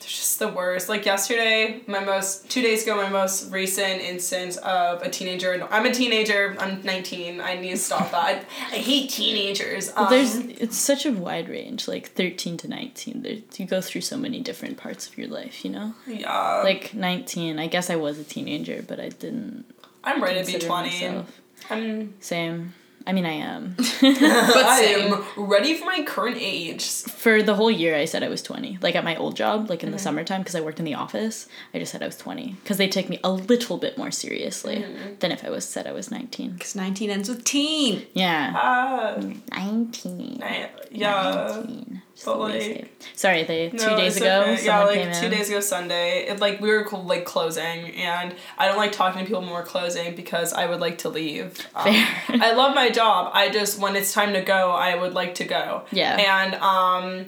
[0.01, 0.89] They're just the worst.
[0.89, 5.67] Like yesterday, my most two days ago, my most recent instance of a teenager.
[5.73, 6.57] I'm a teenager.
[6.61, 7.41] I'm 19.
[7.41, 8.45] I need to stop that.
[8.71, 9.91] I, I hate teenagers.
[9.97, 13.23] Um, There's it's such a wide range, like thirteen to nineteen.
[13.23, 15.95] There, you go through so many different parts of your life, you know.
[16.07, 16.63] yeah.
[16.63, 19.65] Like nineteen, I guess I was a teenager, but I didn't.
[20.05, 20.89] I'm ready to be 20.
[20.91, 21.41] myself.
[21.71, 22.73] I'm Same.
[23.07, 23.75] I mean, I am.
[23.77, 26.85] but I am ready for my current age.
[26.85, 28.79] For the whole year, I said I was twenty.
[28.83, 29.93] Like at my old job, like in Mm-hmm.
[29.97, 32.77] the summertime, because I worked in the office, I just said I was twenty because
[32.77, 35.15] they take me a little bit more seriously Mm-hmm.
[35.21, 36.51] than if I was said I was nineteen.
[36.53, 38.07] Because 19 ends with teen.
[38.13, 38.53] Yeah.
[38.55, 39.17] Ah,
[39.53, 40.41] Nineteen.
[40.43, 41.63] I- yeah.
[41.65, 42.03] 19.
[42.19, 44.41] Just but the like- Sorry, they two No, days ago.
[44.43, 44.65] okay.
[44.65, 45.31] Yeah, like came two in.
[45.31, 46.27] days ago Sunday.
[46.27, 49.63] It like we were like closing, and I don't like talking to people when we're
[49.65, 51.65] closing because I would like to leave.
[51.77, 52.07] Um, Fair.
[52.43, 53.31] I love my job.
[53.35, 55.85] I just when it's time to go, I would like to go.
[55.93, 56.17] Yeah.
[56.17, 57.27] And um,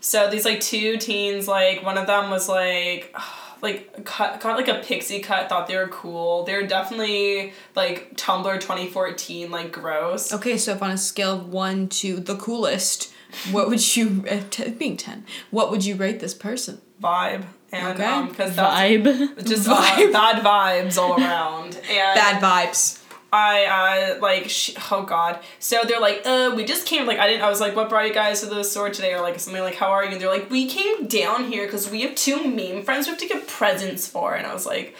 [0.00, 3.12] so these like two teens, like one of them was like.
[3.60, 5.48] Like cut, got like a pixie cut.
[5.48, 6.44] Thought they were cool.
[6.44, 10.32] They're definitely like Tumblr twenty fourteen, like gross.
[10.32, 13.12] Okay, so if on a scale of 1 to the coolest,
[13.50, 16.80] what would you, uh, t- being 10, what would you rate this person?
[17.02, 18.04] Vibe and Okay.
[18.04, 19.46] um, because that's Vibe.
[19.46, 20.08] just Vibe.
[20.08, 23.02] uh, bad vibes all around and Bad vibes.
[23.30, 23.66] I
[24.16, 27.42] uh like sh- oh god so they're like uh we just came like I didn't
[27.42, 29.74] I was like what brought you guys to the store today or like something like
[29.74, 32.82] how are you and they're like we came down here because we have two meme
[32.84, 34.96] friends we have to get presents for and I was like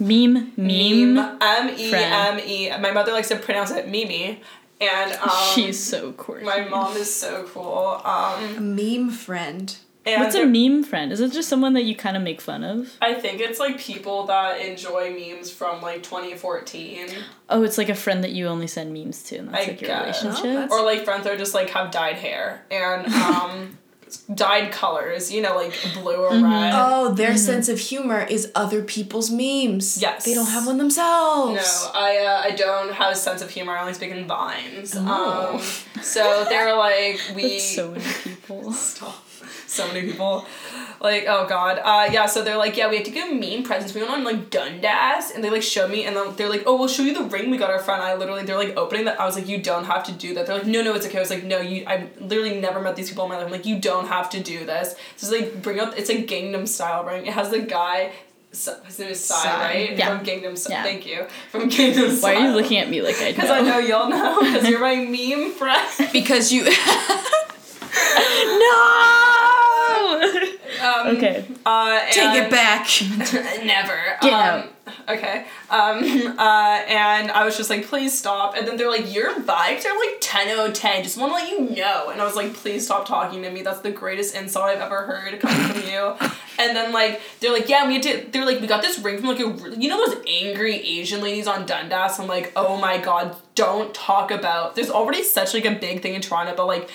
[0.00, 0.52] Meme.
[0.56, 1.18] Meme.
[1.40, 4.40] M E M E my mother likes to pronounce it Mimi
[4.80, 6.44] and um She's so quirky.
[6.44, 9.76] my mom is so cool um A meme friend.
[10.06, 11.12] and What's a meme friend?
[11.12, 12.90] Is it just someone that you kind of make fun of?
[13.02, 17.08] I think it's like people that enjoy memes from like 2014
[17.50, 19.80] Oh, it's like a friend that you only send memes to, and that's I like
[19.80, 20.22] your guess.
[20.24, 20.44] relationship.
[20.46, 23.78] Oh, that's- or like friends that just like have dyed hair and um
[24.34, 28.82] dyed colors you know like blue or red Oh, their sense of humor is other
[28.82, 30.00] people's memes.
[30.00, 30.24] Yes.
[30.24, 31.54] They don't have one themselves.
[31.54, 34.94] no i uh, i don't have a sense of humor i only speak in vines
[34.96, 35.56] Oh.
[35.96, 38.72] um so they're like we That's so many people.
[38.72, 39.24] Stop.
[39.66, 40.46] So many people
[41.00, 43.94] like oh god uh yeah so they're like yeah we have to give meme presents
[43.94, 46.76] we went on like dundas and they like showed me and then they're like oh
[46.76, 49.20] we'll show you the ring we got our friend i literally they're like opening that
[49.20, 51.18] i was like you don't have to do that they're like no no it's okay
[51.18, 53.52] i was like no you i literally never met these people in my life i'm
[53.52, 56.66] like you don't have to do this so it's like bring up it's a gangnam
[56.66, 58.10] style ring it has the guy
[58.50, 59.60] his name is Psy, Psy.
[59.60, 59.96] right?
[59.98, 60.16] Yeah.
[60.16, 60.72] From Gangnam Style.
[60.78, 60.82] Yeah.
[60.82, 61.26] Thank you.
[61.50, 63.32] From Kingdom Gangnam Why are you looking at me like I know?
[63.32, 64.40] Because I know y'all know.
[64.40, 65.86] Because you're my meme friend.
[66.12, 66.64] Because you.
[68.58, 69.04] No.
[70.78, 71.44] Um, okay.
[71.66, 72.86] Uh, Take it back.
[73.64, 74.16] Never.
[74.22, 74.68] Get um, out.
[75.08, 75.46] Okay.
[75.70, 76.04] Um,
[76.38, 78.56] uh, and I was just like, please stop.
[78.56, 81.02] And then they're like, your vibes are like 10 out of 10.
[81.02, 82.10] Just want to let you know.
[82.10, 83.62] And I was like, please stop talking to me.
[83.62, 86.14] That's the greatest insult I've ever heard coming from you.
[86.60, 89.18] And then like, they're like, yeah, we had to, they're like, we got this ring
[89.18, 92.18] from like a, you know those angry Asian ladies on Dundas?
[92.18, 96.14] I'm like, oh my god, don't talk about, there's already such like a big thing
[96.14, 96.90] in Toronto, but like,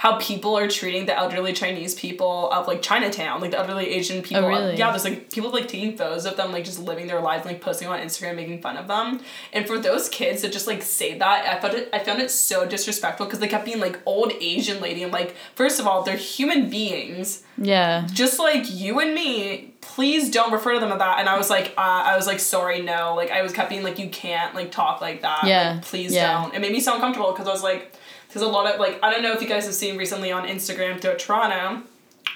[0.00, 4.22] how people are treating the elderly Chinese people of like Chinatown, like the elderly Asian
[4.22, 4.44] people.
[4.44, 4.76] Oh, really?
[4.76, 7.52] Yeah, there's like people like taking photos of them, like just living their lives, and,
[7.52, 9.18] like posting on Instagram, making fun of them.
[9.52, 12.30] And for those kids to just like say that, I found it, I found it
[12.30, 15.02] so disrespectful because they kept being like old Asian lady.
[15.02, 18.06] and like, first of all, they're human beings, Yeah.
[18.12, 19.74] just like you and me.
[19.80, 21.18] Please don't refer to them as that.
[21.18, 23.16] And I was like, uh, I was like, sorry, no.
[23.16, 25.42] Like I was kept being like, you can't like talk like that.
[25.44, 26.40] Yeah, Like, please yeah.
[26.40, 26.54] don't.
[26.54, 27.92] It made me so uncomfortable because I was like,
[28.32, 30.46] there's a lot of like I don't know if you guys have seen recently on
[30.46, 31.82] Instagram to Toronto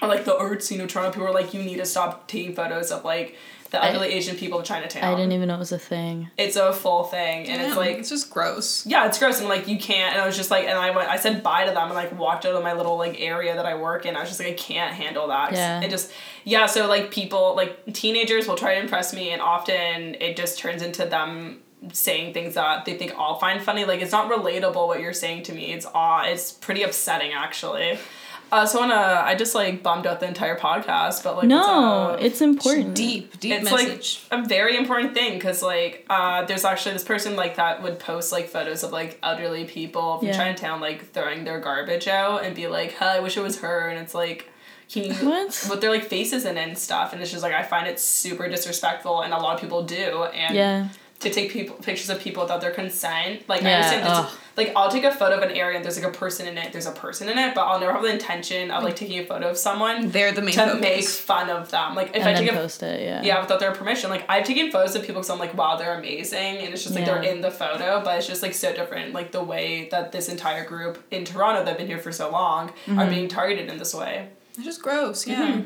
[0.01, 1.11] or like the art scene of Toronto.
[1.11, 3.35] People are like, you need to stop taking photos of like
[3.69, 5.03] the I- Asian people of Chinatown.
[5.03, 6.29] I didn't even know it was a thing.
[6.37, 8.85] It's a full thing, and it's like it's just gross.
[8.85, 10.13] yeah, it's gross and like you can't.
[10.13, 12.15] And I was just like, and I went, I said bye to them and like
[12.17, 14.15] walked out of my little like area that I work in.
[14.15, 15.53] I was just like, I can't handle that.
[15.53, 15.81] Yeah.
[15.81, 16.11] It just
[16.43, 16.67] yeah.
[16.67, 20.83] So like people like teenagers will try to impress me, and often it just turns
[20.83, 23.85] into them saying things that they think I'll find funny.
[23.85, 25.73] Like it's not relatable what you're saying to me.
[25.73, 26.23] It's aw.
[26.23, 27.97] It's pretty upsetting actually.
[28.51, 28.93] I also wanna.
[29.25, 32.93] I just like bummed out the entire podcast, but like No, it's, a- it's important.
[32.95, 34.23] Deep, deep it's message.
[34.31, 37.97] like a very important thing because like uh, there's actually this person like that would
[37.97, 40.37] post like photos of like elderly people from Yeah.
[40.37, 43.89] Chinatown like throwing their garbage out and be like, "Huh, I wish it was her,"
[43.89, 44.49] and it's like.
[44.91, 45.67] Can you, What?
[45.71, 47.99] with their like faces in it and stuff and it's just like I find it
[47.99, 50.89] super disrespectful and a lot of people do and Yeah.
[51.23, 53.47] To take people pictures of people without their consent.
[53.49, 54.25] Like I Yeah, understand ugh.
[54.29, 56.57] this, like I'll take a photo of an area and there's like a person in
[56.57, 56.71] it.
[56.71, 59.25] There's a person in it, but I'll never have the intention of like taking a
[59.25, 60.81] photo of someone They're the main to focus.
[60.81, 61.95] make fun of them.
[61.95, 63.21] Like if And I take a post it, yeah.
[63.23, 65.97] yeah without their permission, like I've taken photos of people because I'm like wow they're
[65.97, 69.13] amazing and it's just like they're in the photo, but it's just like so different.
[69.13, 72.69] Like the way that this entire group in Toronto that've been here for so long
[72.85, 72.99] Mm-hmm.
[72.99, 74.29] are being targeted in this way.
[74.55, 75.41] It's just gross, yeah.
[75.47, 75.61] Mm-hmm.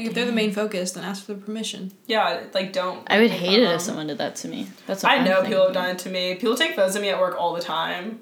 [0.00, 1.92] Like if they're the main focus, then ask for the permission.
[2.06, 3.06] Yeah, like don't.
[3.10, 4.68] I would hate it if someone did that to me.
[4.86, 5.50] That's what I I'm know thinking.
[5.52, 6.34] people have done it to me.
[6.36, 8.20] People take photos of me at work all the time.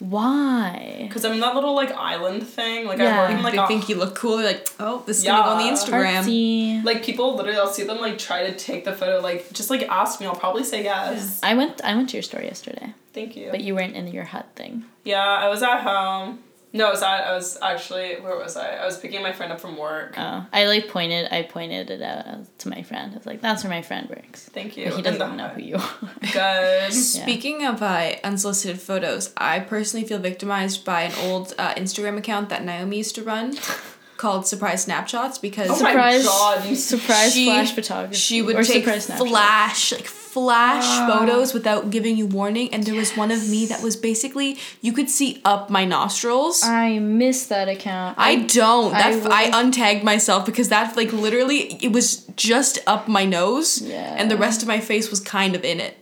[0.00, 0.96] Why?
[1.02, 2.86] Because I'm that little like island thing.
[2.86, 3.16] Like Yeah.
[3.16, 4.36] I work in like they a think you look cool.
[4.36, 5.72] They're like, oh, this is gonna go on the Yeah.
[5.72, 6.22] Instagram.
[6.24, 6.84] Artsy.
[6.84, 9.82] like people literally I'll see them like try to take the photo like just like
[9.88, 11.40] ask me I'll probably say yes.
[11.42, 11.82] I went.
[11.84, 13.48] I went to your store yesterday, Thank you.
[13.50, 14.84] but you weren't in your hut thing.
[15.04, 16.40] yeah, I was at home.
[16.72, 18.76] No, I was at I was actually where was I?
[18.76, 20.14] I was picking my friend up from work.
[20.18, 21.32] Oh, I like pointed.
[21.32, 23.12] I pointed it out uh, to my friend.
[23.12, 24.86] I was like, "That's where my friend works." Thank you.
[24.86, 26.10] But he doesn't know who you are.
[26.32, 26.92] Good.
[27.22, 32.50] Speaking of uh, unsolicited photos, I personally feel victimized by an old uh, Instagram account
[32.50, 33.56] that Naomi used to run
[34.18, 36.24] called Surprise Snapshots because Oh my surprise!
[36.26, 38.16] God, surprise she- flash photography.
[38.16, 39.28] she would or take surprise snapshot.
[39.28, 41.06] flash like flash Ah.
[41.10, 44.92] photos without giving you warning and there was one of me that was basically you
[44.92, 48.16] could see up my nostrils I miss that account.
[48.18, 48.94] I don't.
[48.94, 53.24] I That I, would- untagged myself because that like literally it was just up my
[53.24, 54.14] nose, Yeah.
[54.18, 55.94] and the rest of my face was kind of in it.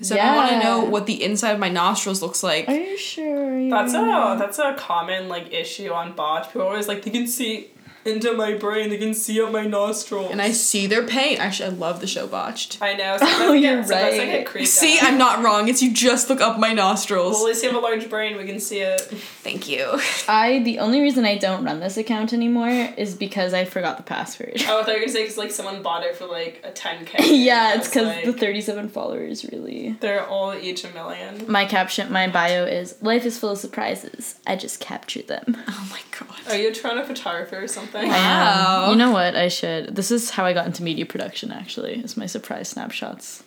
[0.00, 2.74] So if I want to know what the inside of my nostrils looks like, Are
[2.88, 3.27] you sure?
[3.70, 6.52] That's a that's a common like issue on Botched.
[6.52, 7.70] People always like they can see
[8.08, 10.30] into my brain, they can see up my nostrils.
[10.30, 11.38] and I see their pain.
[11.38, 12.78] Actually, I love the show Botched.
[12.80, 13.16] I know.
[13.18, 14.52] Sometimes Oh, I you're get, sometimes I right.
[14.54, 15.04] get See, out.
[15.04, 15.68] I'm not wrong.
[15.68, 17.34] It's you just look up my nostrils.
[17.34, 18.36] Well, at least you have a large brain.
[18.36, 19.00] We can see it.
[19.00, 19.98] Thank you.
[20.28, 24.02] I the only reason I don't run this account anymore is because I forgot the
[24.02, 24.54] password.
[24.66, 26.70] Oh, I thought you were gonna say because like someone bought it for like a
[26.72, 27.18] ten k.
[27.44, 29.96] yeah, it's because the thirty-seven followers really.
[30.00, 31.44] they're all each a million.
[31.50, 34.36] My caption, my bio is "Life is full of surprises.
[34.46, 36.36] I just capture them." Oh my god.
[36.52, 37.97] Are you a Toronto photographer or something?
[38.06, 38.84] Wow.
[38.84, 39.34] Um, you know what?
[39.36, 39.94] I should.
[39.96, 41.50] This is how I got into media production.
[41.52, 43.42] Actually, is my surprise snapshots.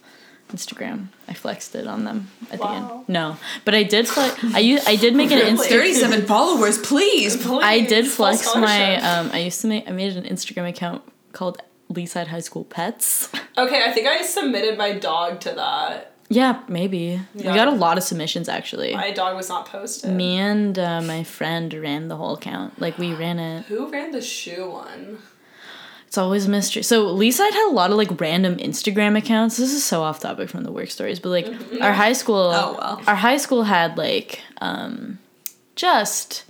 [0.51, 1.07] Instagram.
[1.29, 3.07] I flexed it on them at the end.
[3.07, 4.37] No, but I did flex.
[4.53, 5.51] I u- I did make an Really?
[5.53, 5.69] Insta.
[5.69, 7.37] 37 followers, please.
[7.37, 7.63] please.
[7.63, 8.51] I did flex my.
[8.51, 9.03] scholarship.
[9.03, 9.87] Um, I used to make.
[9.87, 13.29] I made an Instagram account called Leaside High School Pets.
[13.57, 16.11] Okay, I think I submitted my dog to that.
[16.34, 17.20] Yeah, maybe.
[17.36, 17.52] Yeah.
[17.52, 18.94] We got a lot of submissions actually.
[18.96, 20.12] My dog was not posted.
[20.12, 22.80] Me and uh, my friend ran the whole account.
[22.80, 23.65] Like we ran it.
[23.65, 25.20] Who ran the shoe one?
[26.08, 26.84] It's always a mystery.
[26.84, 29.58] So Lisa had a lot of like random Instagram accounts.
[29.58, 31.48] This is so off topic from the work stories, but like
[31.82, 33.02] our high school, Oh, well.
[33.08, 35.20] our high school had like um,
[35.76, 36.46] just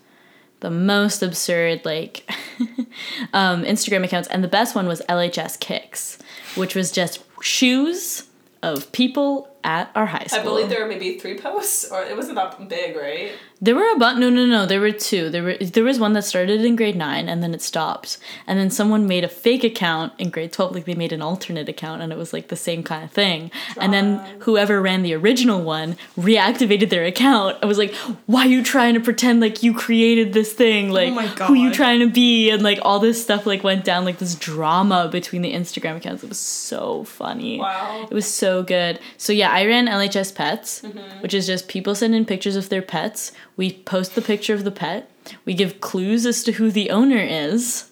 [0.62, 2.30] the most absurd like
[3.34, 6.18] um, Instagram accounts, and the best one was LHS Kicks,
[6.56, 8.28] which was just shoes
[8.64, 10.40] of people at our high school.
[10.40, 13.32] I believe there were maybe three posts, or it wasn't that big, right?
[13.64, 15.30] There were about no no no there were two.
[15.30, 18.58] There were there was one that started in grade nine and then it stopped and
[18.58, 22.02] then someone made a fake account in grade twelve like they made an alternate account
[22.02, 23.52] and it was like the same kind of thing.
[23.78, 27.58] And then whoever ran the original one reactivated their account.
[27.62, 27.94] I was like
[28.26, 30.90] why are you trying to pretend like you created this thing?
[30.90, 32.50] Oh like my who you trying to be?
[32.50, 36.24] And like all this stuff like went down like this drama between the Instagram accounts.
[36.24, 37.60] It was so funny.
[37.60, 38.08] Wow.
[38.10, 39.00] it was so good.
[39.18, 40.82] So yeah, I ran LHS Pets,
[41.20, 43.32] which is just people send in pictures of their pets.
[43.58, 45.10] We post the picture of the pet.
[45.46, 47.92] We give clues as to who the owner is,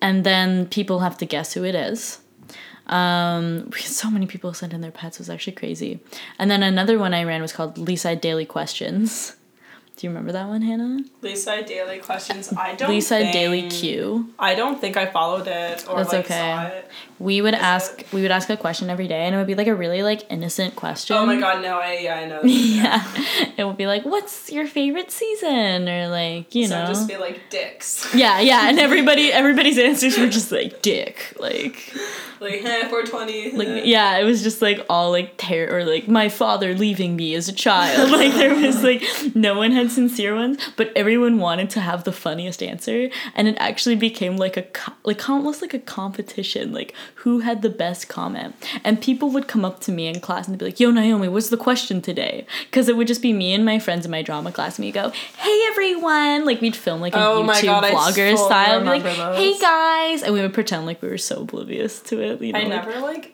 [0.00, 2.20] and then people have to guess who it is.
[2.86, 5.16] Um, we so many people sent in their pets.
[5.16, 6.00] It was actually crazy.
[6.38, 9.36] And then another one I ran was called Lisa Daily Questions.
[9.96, 11.04] Do you remember that one, Hannah?
[11.22, 12.52] Lisa Daily questions.
[12.52, 12.90] I don't.
[12.90, 14.28] Lisa think, Daily Q.
[14.38, 16.38] I don't think I followed it or That's like okay.
[16.38, 16.90] saw it.
[17.20, 18.12] We would ask it?
[18.12, 20.30] we would ask a question every day, and it would be like a really like
[20.30, 21.16] innocent question.
[21.16, 22.42] Oh my god, no, I yeah, I know.
[22.44, 23.04] yeah
[23.56, 26.68] it would be like what's your favorite season or like you know.
[26.68, 28.14] so know just be like dicks.
[28.14, 31.92] yeah yeah and everybody everybody's answers were just like dick like
[32.40, 33.52] like eh, 420.
[33.52, 37.34] like yeah it was just like all like terror or like my father leaving me
[37.34, 39.02] as a child like there was like
[39.34, 43.56] no one had sincere ones, but everyone wanted to have the funniest answer, and it
[43.58, 44.64] actually became like a
[45.04, 48.54] like almost like a competition, like who had the best comment.
[48.84, 51.48] And people would come up to me in class and be like, "Yo, Naomi, what's
[51.48, 54.52] the question today?" Because it would just be me and my friends in my drama
[54.52, 58.36] class, and we go, "Hey everyone!" Like we'd film like a Oh YouTube God, vlogger
[58.36, 61.42] style, and be like, remember "Hey guys," and we would pretend like we were so
[61.42, 62.40] oblivious to it.
[62.40, 63.33] You know, I like- never like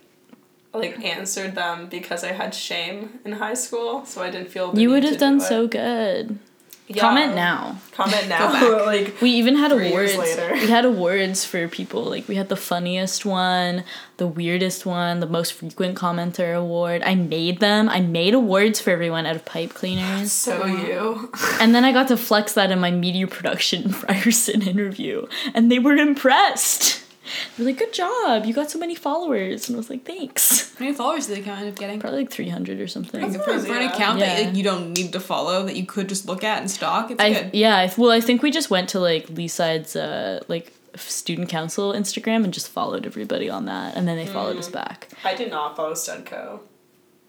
[0.73, 4.73] like answered them because I had shame in high school, so I didn't feel.
[4.73, 5.49] the You would have done do it.
[5.49, 6.39] so good.
[6.87, 7.03] Yeah.
[7.03, 7.79] Comment now.
[7.93, 8.85] Comment now.
[8.85, 10.13] like We even had Three awards.
[10.15, 10.55] years later.
[10.55, 12.03] We had awards for people.
[12.03, 13.85] Like we had the funniest one,
[14.17, 17.03] the weirdest one, the most frequent commenter award.
[17.05, 17.89] I made them.
[17.89, 20.33] I made awards for everyone out of pipe cleaners.
[20.33, 21.31] so you.
[21.61, 25.27] And then I got to flex that in my media production Ryerson interview.
[25.55, 27.00] And they were impressed.
[27.57, 28.47] They're like, good job.
[28.47, 29.69] You got so many followers.
[29.69, 30.75] And I was like, thanks.
[30.79, 32.01] How many followers did they kind of getting?
[32.01, 33.21] Probably like 300 or something.
[33.21, 33.93] That's For, for an Yeah.
[33.95, 36.71] account that like, you don't need to follow, that you could just look at and
[36.71, 37.51] stalk, it's I good.
[37.55, 42.43] yeah, well, I think we just went to like Leaside's uh like student council Instagram
[42.45, 45.09] and just followed everybody on that, and then they followed us back.
[45.25, 46.61] I did not follow Studco.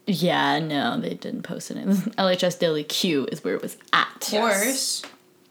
[0.06, 1.76] Yeah, no, they didn't post it.
[1.76, 4.08] LHS Daily Q is where it was at.
[4.16, 5.02] Of course.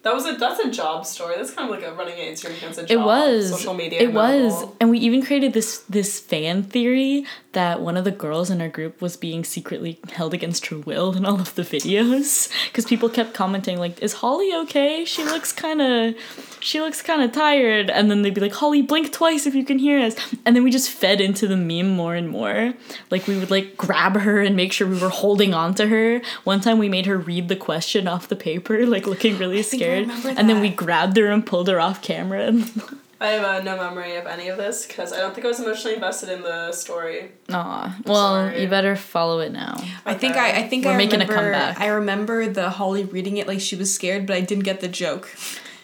[0.03, 1.35] That was a that's a job story.
[1.35, 2.89] That's kind of like a running Instagram account's job.
[2.89, 4.01] It was social media.
[4.01, 4.75] It was, novel.
[4.79, 8.69] and we even created this this fan theory that one of the girls in our
[8.69, 13.09] group was being secretly held against her will in all of the videos because people
[13.09, 15.03] kept commenting like, "Is Holly okay?
[15.05, 16.15] She looks kind of,
[16.59, 19.65] she looks kind of tired." And then they'd be like, "Holly, blink twice if you
[19.65, 22.73] can hear us." And then we just fed into the meme more and more.
[23.09, 26.21] Like we would like grab her and make sure we were holding on to her.
[26.43, 29.63] One time we made her read the question off the paper, like looking really I
[29.63, 32.45] scared, and then we grabbed her and pulled her off camera.
[32.47, 32.71] And
[33.21, 35.59] I have uh, no memory of any of this because I don't think I was
[35.59, 37.31] emotionally invested in the story.
[37.51, 37.97] Aw.
[38.07, 38.63] Well, Sorry.
[38.63, 39.75] you better follow it now.
[40.07, 41.79] I think I, I think We're I making a remember, comeback.
[41.79, 44.87] I remember the Holly reading it like she was scared, but I didn't get the
[44.87, 45.29] joke.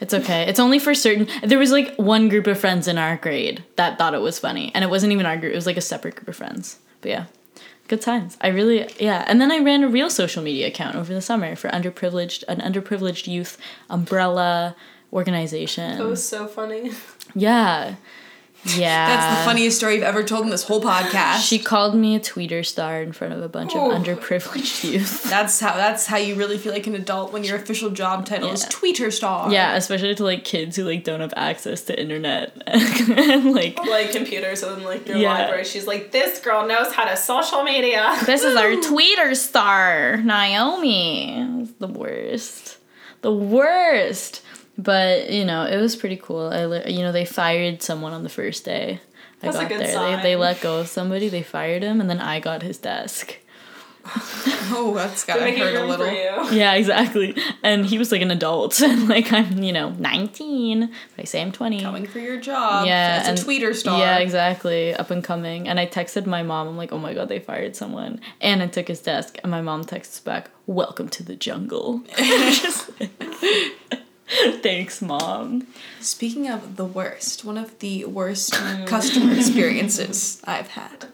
[0.02, 0.48] It's okay.
[0.50, 1.28] It's only for certain.
[1.44, 4.72] There was like one group of friends in our grade that thought it was funny,
[4.74, 5.54] and it wasn't even our group.
[5.54, 6.80] It was like a separate group of friends.
[7.02, 7.26] But yeah,
[7.88, 8.36] good times.
[8.42, 9.24] I really yeah.
[9.28, 12.62] And then I ran a real social media account over the summer for underprivileged an
[12.62, 13.60] underprivileged youth
[13.92, 14.76] umbrella
[15.14, 15.98] organization.
[15.98, 16.92] That was so funny.
[17.36, 17.96] yeah,
[18.66, 19.08] yeah.
[19.16, 21.48] That's the funniest story you've ever told in this whole podcast.
[21.48, 23.92] She called me a tweeter star in front of a bunch Oh.
[23.92, 25.24] of underprivileged youth.
[25.30, 28.50] that's how that's how you really feel like an adult when your official job title
[28.50, 29.52] is tweeter star.
[29.52, 34.12] Yeah, especially to like kids who like don't have access to internet and like like
[34.12, 35.34] computers and like your Yeah.
[35.34, 35.64] library.
[35.64, 38.18] She's like, this girl knows how to social media.
[38.26, 41.62] This is our tweeter star, Naomi.
[41.62, 42.78] It's the worst.
[43.22, 44.42] The worst.
[44.78, 46.50] But, you know, it was pretty cool.
[46.54, 49.00] I li- you know, they fired someone on the first day.
[49.42, 49.94] I That's a got good there.
[49.94, 50.18] sign.
[50.18, 53.38] They, they let go of somebody, they fired him, and then I got his desk.
[54.70, 56.52] Oh, that's They're gotta hurt a little.
[56.52, 57.36] Yeah, exactly.
[57.64, 60.88] And he was like an adult, and like I'm, you know, 19.
[61.16, 61.82] But I say I'm 20.
[61.82, 62.86] Coming for your job.
[62.86, 63.98] Yeah, As and- a tweeter star.
[64.00, 64.94] Yeah, exactly.
[64.94, 65.68] Up and coming.
[65.70, 66.68] And I texted my mom.
[66.68, 68.20] I'm like, oh my god, they fired someone.
[68.42, 69.40] And I took his desk.
[69.44, 72.02] And my mom texts back, "Welcome to the jungle."
[74.28, 75.68] Just like, Thanks, mom.
[76.02, 78.54] Speaking of the worst, one of the worst
[78.86, 81.06] customer experiences I've had.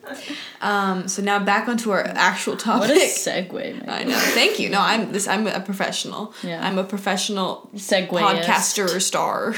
[0.61, 2.89] Um, so now back onto our actual topic.
[2.89, 4.17] What a segue, I know.
[4.17, 4.69] Thank you.
[4.69, 5.27] No, I'm this.
[5.27, 6.33] I'm a professional.
[6.43, 6.65] Yeah.
[6.65, 8.09] I'm a professional Segue.
[8.09, 9.55] podcaster star,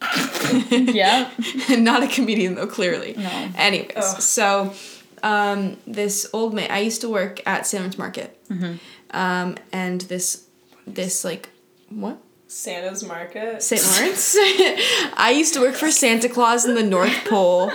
[0.70, 1.30] Yeah.
[1.70, 2.66] not a comedian though.
[2.66, 3.14] Clearly.
[3.16, 3.48] No.
[3.56, 4.20] Anyways, Ugh.
[4.20, 4.74] so
[5.22, 6.70] um, this old man.
[6.70, 7.80] I used to work at St.
[7.80, 8.74] Lawrence Market, Mm-hmm.
[9.16, 10.46] um, and this
[10.86, 11.48] this like
[11.88, 12.18] what
[12.52, 13.62] Santa's Market.
[13.62, 13.82] St.
[13.82, 14.36] Lawrence.
[15.16, 17.72] I used to work for Santa Claus in the North Pole.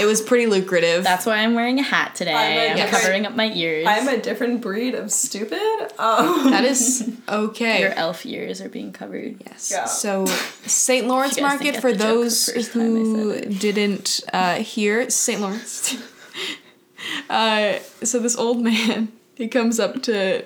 [0.00, 1.02] It was pretty lucrative.
[1.02, 2.70] That's why I'm wearing a hat today.
[2.70, 3.86] I'm I'm, covering up my ears.
[3.88, 5.58] I'm a different breed of stupid.
[5.98, 7.80] Um, that is okay.
[7.80, 9.42] Your elf ears are being covered.
[9.44, 9.72] Yes.
[9.72, 9.86] Yeah.
[9.86, 10.26] So,
[10.64, 11.08] St.
[11.08, 14.20] Lawrence You guys didn't Market, for the joke the those first time I who didn't
[14.32, 15.40] uh, hear, St.
[15.40, 15.96] Lawrence.
[17.28, 20.44] uh, so this old man, he comes up to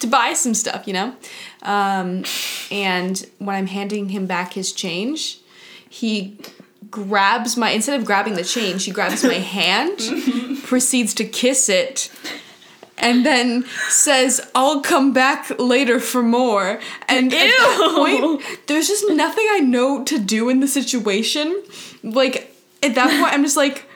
[0.00, 1.14] to buy some stuff, you know,
[1.62, 2.24] um,
[2.70, 5.40] and when I'm handing him back his change,
[5.88, 6.38] he
[6.90, 9.98] grabs my instead of grabbing the change, he grabs my hand,
[10.64, 12.10] proceeds to kiss it
[13.00, 19.04] and then says, "I'll come back later for more." And at that point, there's just
[19.10, 21.62] nothing I know to do in the situation.
[22.02, 23.86] Like at that point, I'm just like,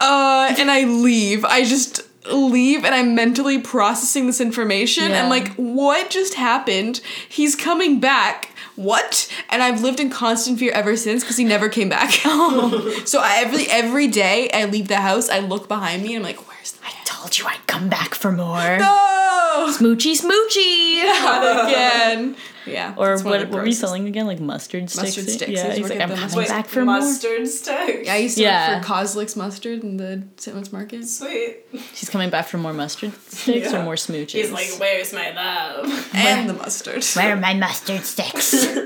[0.00, 1.44] uh, and I leave.
[1.44, 2.02] I just
[2.32, 5.10] leave and I'm mentally processing this information.
[5.10, 5.22] Yeah.
[5.22, 7.00] I'm like, what just happened?
[7.28, 8.50] He's coming back.
[8.76, 9.30] What?
[9.50, 12.10] And I've lived in constant fear ever since because he never came back.
[13.04, 16.30] so I, every every day I leave the house, I look behind me and I'm
[16.30, 18.78] like, where's the I told you I'd come back for more.
[18.78, 18.78] no!
[18.78, 19.72] go.
[19.72, 21.04] Smoochy smoochy.
[21.04, 22.36] Not again.
[22.66, 22.94] Yeah.
[22.96, 24.26] Or that's one of what, the what were you selling again?
[24.26, 25.16] Like mustard sticks?
[25.16, 25.50] Mustard sticks.
[25.50, 26.98] Yeah, He's he's like, I'm the coming mustard- back for more.
[27.00, 28.06] mustard sticks.
[28.06, 28.76] Yeah, I used to Yeah.
[28.76, 30.72] work for Kozlik's Mustard in the St.
[30.72, 31.06] Market.
[31.08, 31.56] Sweet.
[31.94, 33.80] She's coming back for more mustard sticks Yeah.
[33.80, 34.30] or more smooches?
[34.32, 36.10] He's like, where's my love?
[36.14, 37.04] And the mustard.
[37.14, 38.54] Where are my mustard sticks?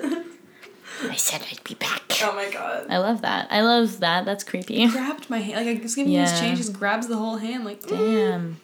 [1.02, 2.02] I said I'd be back.
[2.22, 2.86] Oh my god.
[2.88, 3.48] I love that.
[3.50, 4.24] I love that.
[4.24, 4.86] That's creepy.
[4.86, 5.66] grabbed my hand.
[5.66, 7.64] Like I was giving you his change, just grabs the whole hand.
[7.64, 8.60] Like, mm, Damn.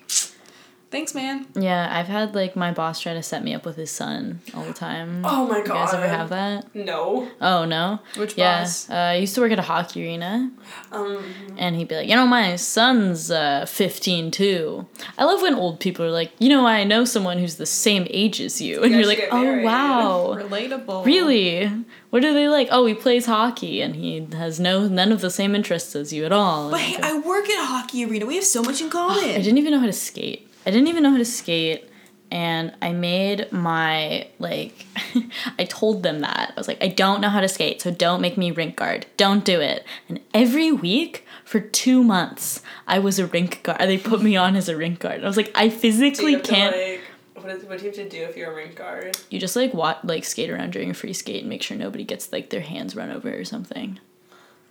[0.91, 1.47] Thanks, man.
[1.55, 4.64] Yeah, I've had like my boss try to set me up with his son all
[4.64, 5.22] the time.
[5.24, 5.66] Oh my god!
[5.66, 6.74] You guys ever have that?
[6.74, 7.28] No.
[7.41, 8.01] Oh no.
[8.16, 8.61] Which yeah.
[8.62, 8.88] boss?
[8.91, 10.51] Uh, I used to work at a hockey arena,
[10.93, 11.24] Um.
[11.59, 14.86] and he'd be like, "You know, my son's uh, 15 too."
[15.18, 18.07] I love when old people are like, "You know, I know someone who's the same
[18.11, 21.05] age as you," and guys you're like, "Oh married." wow." Relatable.
[21.07, 21.70] Really?
[22.11, 22.68] What are they like?
[22.72, 26.24] Oh, he plays hockey and he has no none of the same interests as you
[26.24, 26.70] at all.
[26.70, 28.26] But hey, I work at a hockey arena.
[28.26, 29.22] We have so much in common.
[29.24, 30.49] I didn't even know how to skate.
[30.67, 31.87] I didn't even know how to skate.
[32.33, 34.87] And I made my, like,
[35.59, 36.53] I told them that.
[36.57, 39.07] I was like, I don't know how to skate, so don't make me rink guard.
[39.17, 39.85] Don't do it.
[40.09, 43.81] And every week for two months, I was a rink guard.
[43.81, 45.25] They put me on as a rink guard.
[45.25, 46.77] I was like, I physically you have to, can't.
[46.77, 47.01] like,
[47.35, 49.19] what, is, what do you have to do if you're a rink guard?
[49.29, 52.05] you just, like, watch, like, skate around during a free skate and make sure nobody
[52.05, 53.99] gets, like, their hands run over or something.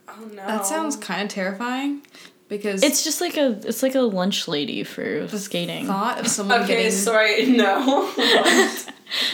[0.08, 0.48] Oh no.
[0.48, 2.02] That sounds kind of terrifying
[2.50, 5.86] because It's just like a, it's like a lunch lady for skating.
[5.88, 8.12] thought of someone Okay, getting sorry, no.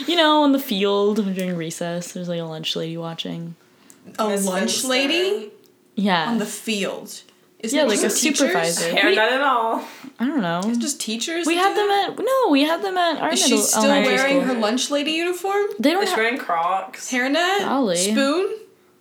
[0.08, 3.56] You know, on the field during recess, there's like a lunch lady watching.
[4.18, 4.90] a Miss lunch Vincent.
[4.90, 5.52] lady
[5.96, 6.30] Yeah.
[6.30, 7.22] on the field.
[7.60, 8.38] Is Yeah, like a just teachers?
[8.40, 8.94] supervisor.
[8.96, 9.84] Hair We- not at all.
[10.20, 10.62] I don't know.
[10.66, 11.46] It's Just teachers.
[11.48, 13.88] We that had them at no, we had them at our Is middle she still
[13.90, 14.54] wearing school.
[14.56, 15.66] her lunch lady uniform?
[15.80, 16.20] They don't Is she have.
[16.24, 17.12] wearing Crocs?
[17.12, 17.60] Hairnet?
[17.60, 17.98] Golly.
[17.98, 18.54] Spoon?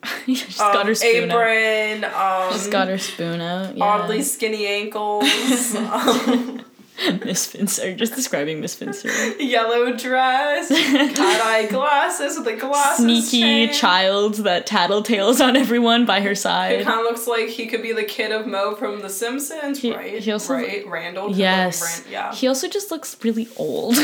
[0.26, 2.04] She's Um, got her spoon out.
[2.14, 3.76] Um, She's got her spoon out.
[3.76, 3.84] Yeah.
[3.84, 5.74] oddly skinny ankles.
[5.76, 6.62] um,
[7.24, 7.92] Miss Finster.
[7.96, 9.10] Just describing Miss Finster.
[9.42, 10.68] yellow dress.
[10.68, 13.72] Cat eye glasses with a glasses Sneaky chain.
[13.72, 16.78] child that tattletales on everyone by her side.
[16.78, 19.80] He kind of looks like he could be the kid of Moe from The Simpsons,
[19.80, 20.22] He- right?
[20.22, 21.32] he also- right, Randall.
[21.34, 21.80] Yes.
[21.80, 22.34] look Ran- yeah.
[22.34, 23.96] He also just looks really old.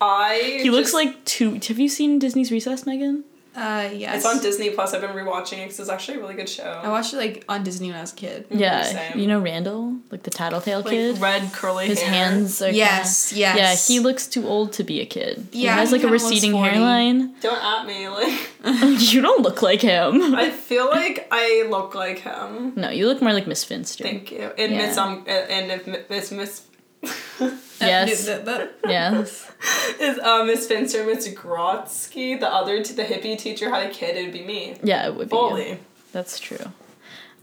[0.00, 0.60] I.
[0.62, 1.54] he looks like two.
[1.66, 3.24] Have you seen Disney's Recess, Meghan?
[3.58, 4.16] Uh, yes.
[4.16, 4.94] It's on Disney Plus.
[4.94, 6.80] I've been rewatching it because it's actually a really good show.
[6.82, 8.46] I watched it like on Disney when I was a kid.
[8.50, 8.82] Yeah.
[8.82, 9.18] same.
[9.18, 11.18] You know Randall, like the tattletale like kid.
[11.18, 12.12] red curly His hair.
[12.14, 13.56] hands are Yes, kinda, yes.
[13.90, 15.48] Yeah, he looks too old to be a kid.
[15.52, 17.34] Yeah, he has he like a receding hairline.
[17.40, 18.50] Don't at me, like.
[19.12, 20.34] you don't look like him.
[20.34, 22.72] I feel like I look like him.
[22.76, 24.04] no, you look more like Miss Finster.
[24.04, 24.50] Thank you.
[24.58, 24.86] And Yeah.
[24.86, 26.62] Miss um and if Miss Miss
[27.80, 28.26] Yes.
[28.26, 29.50] That- that- yes.
[30.00, 34.16] is uh, Miss Finster, Miss Grotsky, the other t- the hippie teacher had a kid,
[34.16, 34.76] it would be me.
[34.82, 35.36] Yeah, it would be.
[35.36, 35.78] Fully.
[36.12, 36.58] That's true.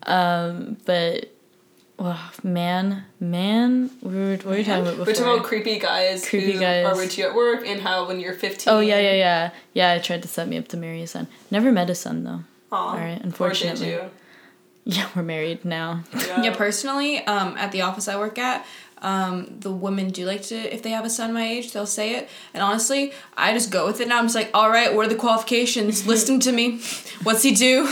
[0.04, 1.32] Um, but
[1.98, 5.06] well, man, man, we were, what were we talking about before?
[5.06, 6.86] We're talking about creepy guys Creepy who guys.
[6.86, 8.74] are with you at work and how when you're 15.
[8.74, 9.94] oh yeah, yeah, yeah, yeah.
[9.94, 11.28] I tried to set me up to marry a son.
[11.50, 12.42] Never met a son though.
[12.74, 12.76] Aw.
[12.92, 13.86] All right, Or unfortunately.
[13.86, 14.10] did you?
[14.88, 16.04] Yeah, we're married now.
[16.16, 16.44] Yeah.
[16.44, 18.64] yeah, personally, um, at the office I work at,
[19.06, 22.16] um, the women do like to, if they have a son my age, they'll say
[22.16, 22.28] it.
[22.54, 24.18] And honestly, I just go with it now.
[24.20, 26.06] I'm just like, all right, what are the qualifications?
[26.12, 26.80] List them to me.
[27.24, 27.88] What's he do?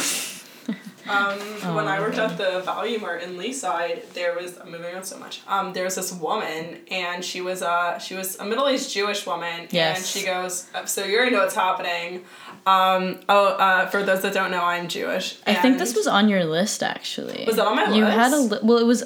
[1.05, 1.37] Um,
[1.75, 5.17] when I Oh, worked at the Valu-Mart in Leaside, there was I'm moving on so
[5.19, 5.41] much.
[5.49, 9.25] Um, there was this woman, and she was a she was a middle aged Jewish
[9.27, 9.97] woman, Yes.
[9.97, 12.23] and she goes, uh, "So you already know what's happening."
[12.65, 15.39] Um, oh, uh, for those that don't know, I'm Jewish.
[15.45, 17.43] I think this was on your list actually.
[17.47, 18.51] Was that on my You had a list?
[18.53, 19.03] li- well, it was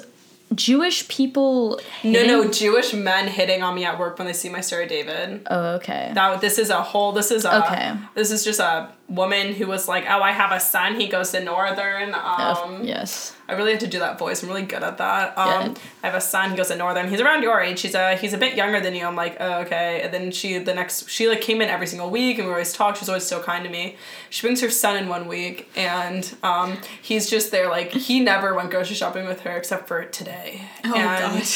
[0.54, 1.80] Jewish people.
[2.02, 4.88] no, no Jewish men hitting on me at work when they see my Star of
[4.88, 5.46] David.
[5.50, 6.10] Oh, okay.
[6.14, 7.12] That this is a whole.
[7.12, 7.64] This is a.
[7.66, 7.94] Okay.
[8.14, 10.98] This is just a woman who was like, "Oh, I have a son.
[10.98, 13.34] He goes to Northern." Um, Oh, yes.
[13.48, 14.42] I really have to do that voice.
[14.42, 15.36] I'm really good at that.
[15.38, 15.80] Um, Good.
[16.02, 16.50] I have a son.
[16.50, 17.08] He goes to Northern.
[17.08, 17.80] He's around your age.
[17.80, 19.06] He's a he's a bit younger than you.
[19.06, 20.02] I'm like, oh, okay.
[20.02, 22.74] And then she the next she like came in every single week, and we always
[22.74, 22.96] talk.
[22.96, 23.96] She's always so kind to me.
[24.28, 27.70] She brings her son in one week, and um, he's just there.
[27.70, 30.62] Like he never went grocery shopping with her except for today.
[30.84, 31.46] Oh, and God.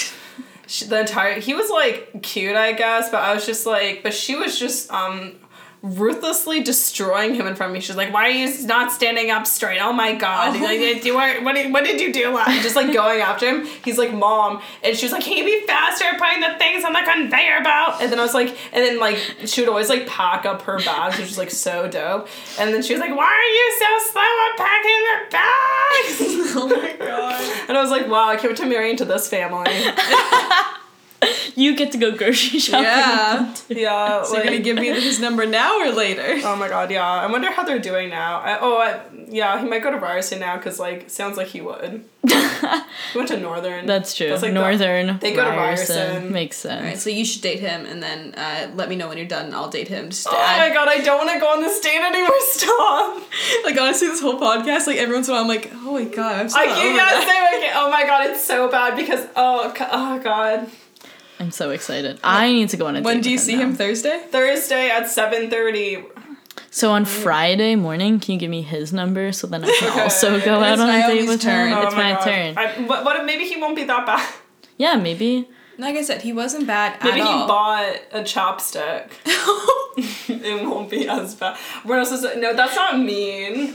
[0.67, 4.15] She, the entire he was like cute, I guess, but I was just like, but
[4.15, 5.35] she was just um
[5.83, 7.81] ruthlessly destroying him in front of me.
[7.81, 9.81] She's like, "Why are you not standing up straight?
[9.81, 10.57] Oh my god!
[10.57, 10.61] Oh.
[10.63, 13.67] Like, do you, what, did, what did you do?" last-" Just like going after him.
[13.85, 16.85] He's like, "Mom," and she was like, "Can you be faster at putting the things
[16.85, 19.89] on the conveyor belt?" And then I was like, and then like she would always
[19.89, 22.29] like pack up her bags, which was like so dope.
[22.59, 26.69] And then she was like, "Why are you so slow at packing the bags?" oh
[26.69, 27.65] my god.
[27.69, 29.73] and I was like, "Wow, I can't wait to marry into this family."
[31.57, 32.85] you get to go grocery shopping.
[32.85, 33.55] Yeah.
[33.69, 34.23] Yeah.
[34.25, 36.41] So you're gonna give me his number now or later?
[36.45, 37.07] Oh my god, yeah.
[37.09, 38.39] I wonder how they're doing now.
[38.41, 41.61] I, oh, I, yeah, he might go to Ryerson now because, like, sounds like he
[41.63, 42.05] would.
[42.29, 43.87] he went to Northern.
[43.87, 44.29] That's true.
[44.29, 45.19] That's like the- Northern.
[45.19, 45.97] they go to Ryerson.
[45.97, 46.33] Ryerson.
[46.33, 46.81] Makes sense.
[46.81, 49.47] Alright, so you should date him and then uh, let me know when you're done
[49.47, 50.11] and I'll date him.
[50.11, 52.31] Just to oh add- my god, I don't want to go on this date anymore.
[52.41, 53.23] Stop.
[53.65, 56.05] Like honestly, this whole podcast, like every once in a while, I'm like, oh my
[56.05, 57.77] god, I'm so I can't say I can't.
[57.77, 60.69] Oh my god, it's so bad because oh oh god.
[61.43, 62.21] I'm so excited.
[62.23, 63.05] I need to go on a date.
[63.05, 63.63] When with do you him see now.
[63.63, 64.23] him Thursday?
[64.31, 66.05] Thursday at seven thirty.
[66.71, 70.01] So on Friday morning, can you give me his number so then I can Okay.
[70.09, 71.69] also go out It's on a date Naomi's with turn.
[71.69, 71.79] him?
[71.79, 72.57] Oh it's my, turn.
[72.57, 74.35] I, what, what if maybe he won't be that bad?
[74.79, 75.49] Yeah, maybe.
[75.79, 77.49] Like I said, he wasn't bad Maybe at he all.
[77.49, 79.11] bought a chopstick.
[80.29, 81.59] it won't be as bad.
[81.85, 82.41] We're not supposed to.
[82.41, 83.75] No, that's not mean.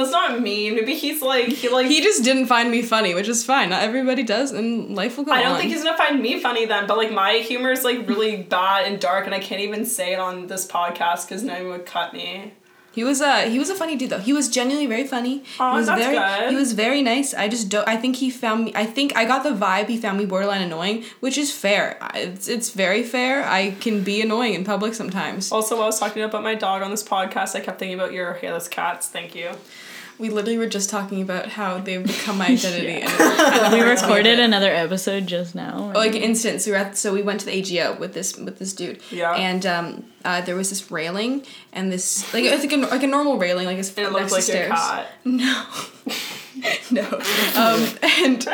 [0.00, 0.74] That's not mean.
[0.74, 1.86] Maybe he's like he like.
[1.86, 3.70] he just didn't find me funny, which is fine.
[3.70, 5.38] Not everybody does, and life will go on.
[5.38, 5.60] I don't on.
[5.60, 8.86] think he's gonna find me funny then, but like my humor is like really bad
[8.86, 11.86] and dark, and I can't even say it on this podcast because no one would
[11.86, 12.54] cut me.
[12.92, 14.18] He was a he was a funny dude though.
[14.18, 15.44] He was genuinely very funny.
[15.60, 16.50] Aw, he was that's very good.
[16.50, 17.32] he was very nice.
[17.32, 17.86] I just don't.
[17.86, 18.72] I think he found me.
[18.74, 21.98] I think I got the vibe he found me borderline annoying, which is fair.
[22.14, 23.44] It's it's very fair.
[23.46, 25.52] I can be annoying in public sometimes.
[25.52, 28.12] Also, while I was talking about my dog on this podcast, I kept thinking about
[28.12, 29.06] your hairless cats.
[29.06, 29.50] Thank you.
[30.20, 33.00] We literally were just talking about how they've become my identity.
[33.00, 33.64] Yeah.
[33.64, 35.90] and We recorded another episode just now.
[35.94, 38.72] like instance we were at so we went to the AGO with this with this
[38.74, 39.32] dude Yeah.
[39.34, 43.06] and um uh, there was this railing and this like I think a, like a
[43.06, 44.78] normal railing like it's And it next looked like your stairs.
[44.78, 45.06] cat.
[45.24, 45.64] No,
[46.90, 47.02] no.
[47.02, 48.44] Um, and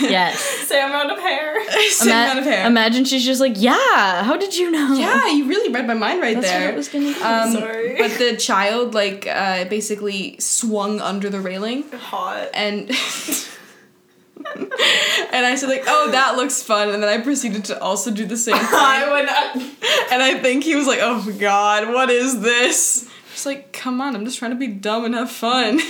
[0.00, 0.38] yes.
[0.68, 1.56] Same amount of hair.
[1.90, 2.66] same Ima- amount of hair.
[2.66, 4.22] Imagine she's just like, yeah.
[4.24, 4.94] How did you know?
[4.94, 6.66] yeah, you really read my mind right That's there.
[6.66, 7.22] what it was gonna be.
[7.22, 7.96] um, Sorry.
[7.98, 12.48] But the child like uh, basically swung under the railing Hot.
[12.54, 12.90] and.
[15.32, 18.24] and I said like, oh, that looks fun, and then I proceeded to also do
[18.26, 18.64] the same thing.
[18.70, 19.56] I would not.
[20.12, 24.00] And I think he was like, "Oh my god, what is this?" Just like, come
[24.00, 25.80] on, I'm just trying to be dumb and have fun.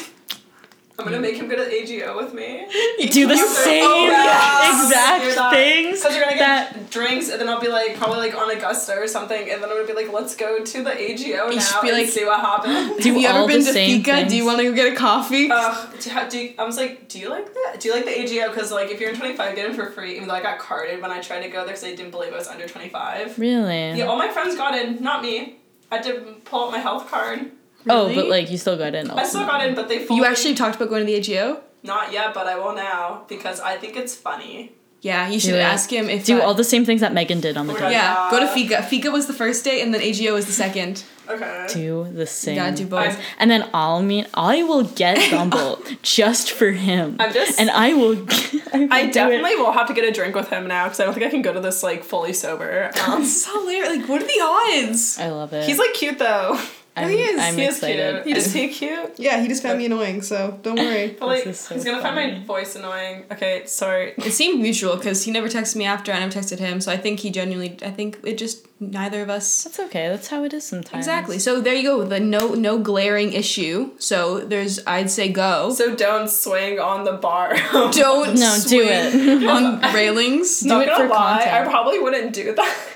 [0.98, 2.66] I'm gonna make him go to AGO with me.
[3.10, 4.82] Do the You- same Oh, yeah.
[4.82, 5.52] exact Hear that?
[5.52, 6.00] things.
[6.00, 9.06] Because you're gonna that drinks, and then I'll be like, probably like on Augusta or
[9.06, 11.88] something, and then I'm gonna be like, let's go to the AGO You now be
[11.90, 13.04] and like- see what happens.
[13.04, 14.26] Have you ever been to same Fika?
[14.26, 15.50] Do you want to go get a coffee?
[15.50, 17.76] Ugh, do, do you, I was like, do you like that?
[17.78, 18.48] Do you like the AGO?
[18.48, 20.16] Because like, if you're in 25, get in for free.
[20.16, 22.32] Even though I got carded when I tried to go there, because they didn't believe
[22.32, 23.38] I was under 25.
[23.38, 23.92] really.
[23.92, 25.56] Yeah, all my friends got in, not me.
[25.92, 27.50] I had to pull out my health card.
[27.88, 29.10] Oh, but like you still got in.
[29.10, 31.62] I still got in, but they fully you actually talked about going to the AGO?
[31.82, 34.72] not yet, but I will now because I think it's funny.
[35.02, 35.60] Yeah, you should Do it.
[35.60, 37.80] ask him if do all the same things that Meghan did on the Oh my
[37.90, 37.92] date.
[37.92, 37.92] God.
[37.92, 38.82] Yeah, go to Fika.
[38.82, 41.04] Fika was the first day, and then AGO was the second.
[41.28, 41.66] Okay.
[41.72, 42.56] Do the same.
[42.56, 43.00] gotta do both.
[43.12, 47.16] I'm- And then I'll mean I will get Bumble just for him.
[47.20, 48.12] I'm just- and I will.
[48.72, 49.12] I, will I do it.
[49.12, 51.30] definitely will have to get a drink with him now because I don't think I
[51.30, 52.90] can go to this like fully sober.
[53.06, 53.96] Um, so hilarious.
[53.98, 54.40] Like, what are the
[54.88, 55.18] odds?
[55.20, 55.66] I love it.
[55.66, 56.58] he's like cute though.
[56.96, 57.40] I'm, he is.
[57.40, 58.24] I'm he is excited.
[58.24, 58.36] cute.
[58.36, 59.18] Is he cute?
[59.18, 61.16] Yeah, he just found me annoying, so don't worry.
[61.20, 63.24] But like, This is so he's gonna find my voice annoying.
[63.30, 64.14] Okay, sorry.
[64.18, 66.80] It seemed mutual because he never texted me after, and I never texted him.
[66.80, 67.76] So I think he genuinely.
[67.84, 69.64] I think it just neither of us.
[69.64, 70.08] That's okay.
[70.08, 71.04] That's how it is sometimes.
[71.06, 71.38] Exactly.
[71.38, 72.04] So there you go.
[72.04, 73.90] The no no glaring issue.
[73.98, 75.72] So there's I'd say go.
[75.74, 77.54] So don't swing on the bar.
[77.92, 79.46] don't No, do it.
[79.48, 80.60] on railings.
[80.60, 81.54] Do Not it gonna for lie, content.
[81.56, 82.76] I probably wouldn't do that.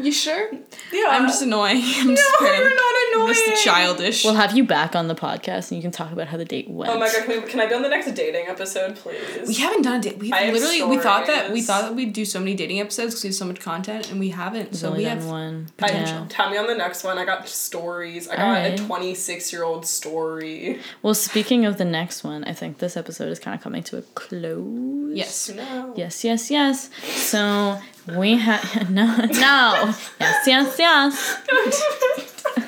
[0.00, 0.50] You sure?
[0.92, 1.06] yeah.
[1.08, 1.76] I'm just annoying.
[1.82, 2.60] I'm just No, kidding.
[2.60, 3.34] you're not I'm annoying.
[3.34, 4.24] just childish.
[4.24, 6.70] We'll have you back on the podcast and you can talk about how the date
[6.70, 6.92] went.
[6.92, 9.48] Oh my god, can, we, can I be on the next dating episode, please?
[9.48, 10.18] we haven't done a date.
[10.18, 12.78] We I have literally we thought that we thought that we'd do so many dating
[12.80, 14.70] episodes because we have so much content, and we haven't.
[14.70, 15.26] We've So only we done have.
[15.26, 15.66] one.
[15.82, 17.18] I, Tell me on the next one.
[17.18, 18.28] I got stories.
[18.28, 18.80] I got Alright.
[18.80, 20.78] a 26 year old story.
[21.02, 23.98] Well, speaking of the next one, I think this episode is kind of coming to
[23.98, 24.97] a close.
[25.16, 25.48] Yes.
[25.50, 25.94] No.
[25.96, 26.90] Yes, yes, yes.
[27.06, 27.78] So
[28.16, 29.94] we have no, no.
[30.20, 31.38] Yes, yes, yes.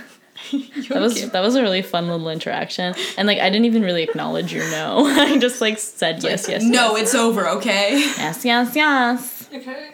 [0.89, 4.03] That was that was a really fun little interaction, and like I didn't even really
[4.03, 5.07] acknowledge your no.
[5.07, 6.65] I just like said yes, yes.
[6.65, 7.03] No, yes.
[7.03, 7.49] it's over.
[7.49, 7.99] Okay.
[7.99, 9.49] yes, yes, yes.
[9.55, 9.91] Okay.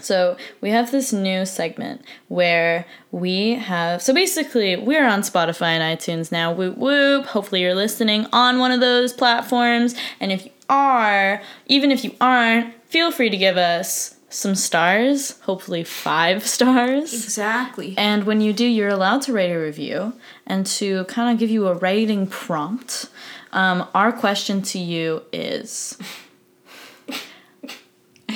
[0.00, 5.98] So we have this new segment where we have so basically we're on Spotify and
[5.98, 6.52] iTunes now.
[6.52, 7.26] Whoop whoop.
[7.26, 9.96] Hopefully you're listening on one of those platforms.
[10.20, 15.38] And if you are, even if you aren't, feel free to give us some stars,
[15.40, 17.12] hopefully five stars.
[17.12, 17.94] Exactly.
[17.96, 20.14] And when you do, you're allowed to write a review.
[20.46, 23.08] And to kind of give you a writing prompt,
[23.52, 25.98] um, our question to you is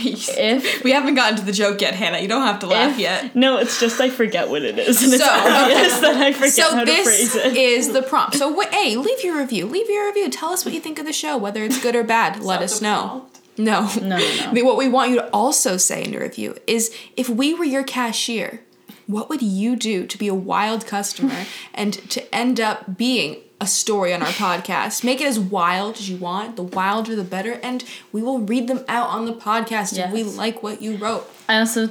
[0.02, 2.18] if we haven't gotten to the joke yet, Hannah.
[2.18, 3.34] You don't have to laugh if- yet.
[3.36, 6.00] No, it's just I forget what it is, and it's So, obvious okay.
[6.00, 7.56] that I forget So how to this phrase it.
[7.56, 8.36] is the prompt.
[8.36, 9.66] So wait, hey, leave your review.
[9.66, 10.28] Leave your review.
[10.30, 12.40] Tell us what you think of the show, whether it's good or bad.
[12.42, 13.00] Let that us the know.
[13.08, 13.36] prompt?
[13.58, 13.90] No.
[14.00, 14.50] No, no, no.
[14.54, 17.64] But What we want you to also say in your review is if we were
[17.64, 18.62] your cashier,
[19.06, 21.44] what would you do to be a wild customer
[21.74, 25.04] and to end up being a story on our podcast?
[25.04, 26.56] Make it as wild as you want.
[26.56, 27.60] The wilder, the better.
[27.62, 31.30] And we will read them out on the podcast if we like what you wrote.
[31.48, 31.90] I also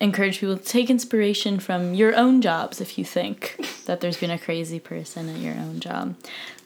[0.00, 4.30] encourage people to take inspiration from your own jobs if you think that there's been
[4.30, 6.14] a crazy person at your own job.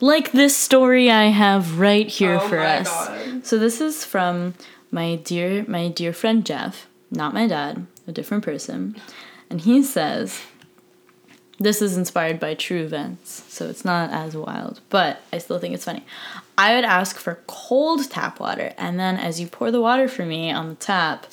[0.01, 2.89] Like this story I have right here Oh for us.
[2.89, 3.47] God.
[3.47, 4.55] So this is from
[4.91, 8.97] my dear my dear friend Jeff, not my dad, a different person.
[9.49, 10.43] And he says
[11.59, 15.75] this is inspired by true events, so it's not as wild, but I still think
[15.75, 16.05] it's funny.
[16.57, 20.25] I would ask for cold tap water, and then as you pour the water for
[20.25, 21.27] me on the tap,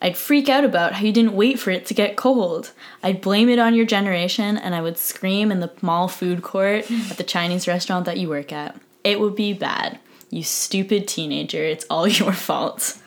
[0.00, 2.72] I'd freak out about how you didn't wait for it to get cold.
[3.02, 6.90] I'd blame it on your generation, and I would scream in the mall food court
[7.10, 8.76] at the Chinese restaurant that you work at.
[9.04, 9.98] It would be bad.
[10.30, 12.98] You stupid teenager, it's all your fault.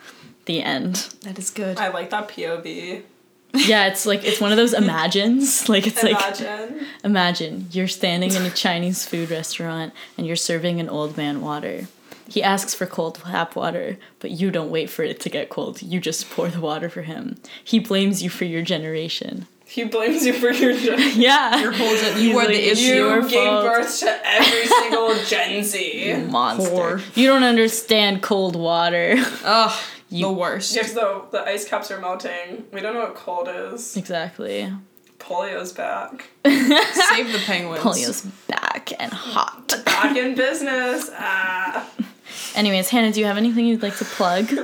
[0.46, 1.14] The end.
[1.22, 1.78] That is good.
[1.78, 3.02] I like that POV.
[3.54, 5.68] Yeah, it's like it's one of those imagines.
[5.68, 6.86] Like it's like Imagine.
[7.04, 11.86] Imagine you're standing in a Chinese food restaurant and you're serving an old man water.
[12.28, 15.82] He asks for cold tap water, but you don't wait for it to get cold.
[15.82, 17.36] You just pour the water for him.
[17.64, 19.46] He blames you for your generation.
[19.66, 21.60] he blames you for your gen- Yeah.
[21.60, 22.82] Your whole gen- you He's were the issue.
[22.82, 23.64] You gave fault.
[23.66, 26.08] birth to every single Gen Z.
[26.08, 26.70] you Monster.
[26.70, 27.16] Whore.
[27.16, 29.16] You don't understand cold water.
[29.44, 29.80] Ugh,
[30.10, 30.74] You- the worst.
[30.74, 32.64] Yes, the the ice caps are melting.
[32.72, 33.96] We don't know what cold is.
[33.96, 34.70] exactly.
[35.18, 36.30] Polio's back.
[36.46, 37.80] Save the penguins.
[37.82, 39.68] Polio's back and hot.
[39.84, 41.10] Back in business.
[41.14, 41.86] Ah.
[42.56, 44.50] Anyways, Hannah, do you have anything you'd like to plug?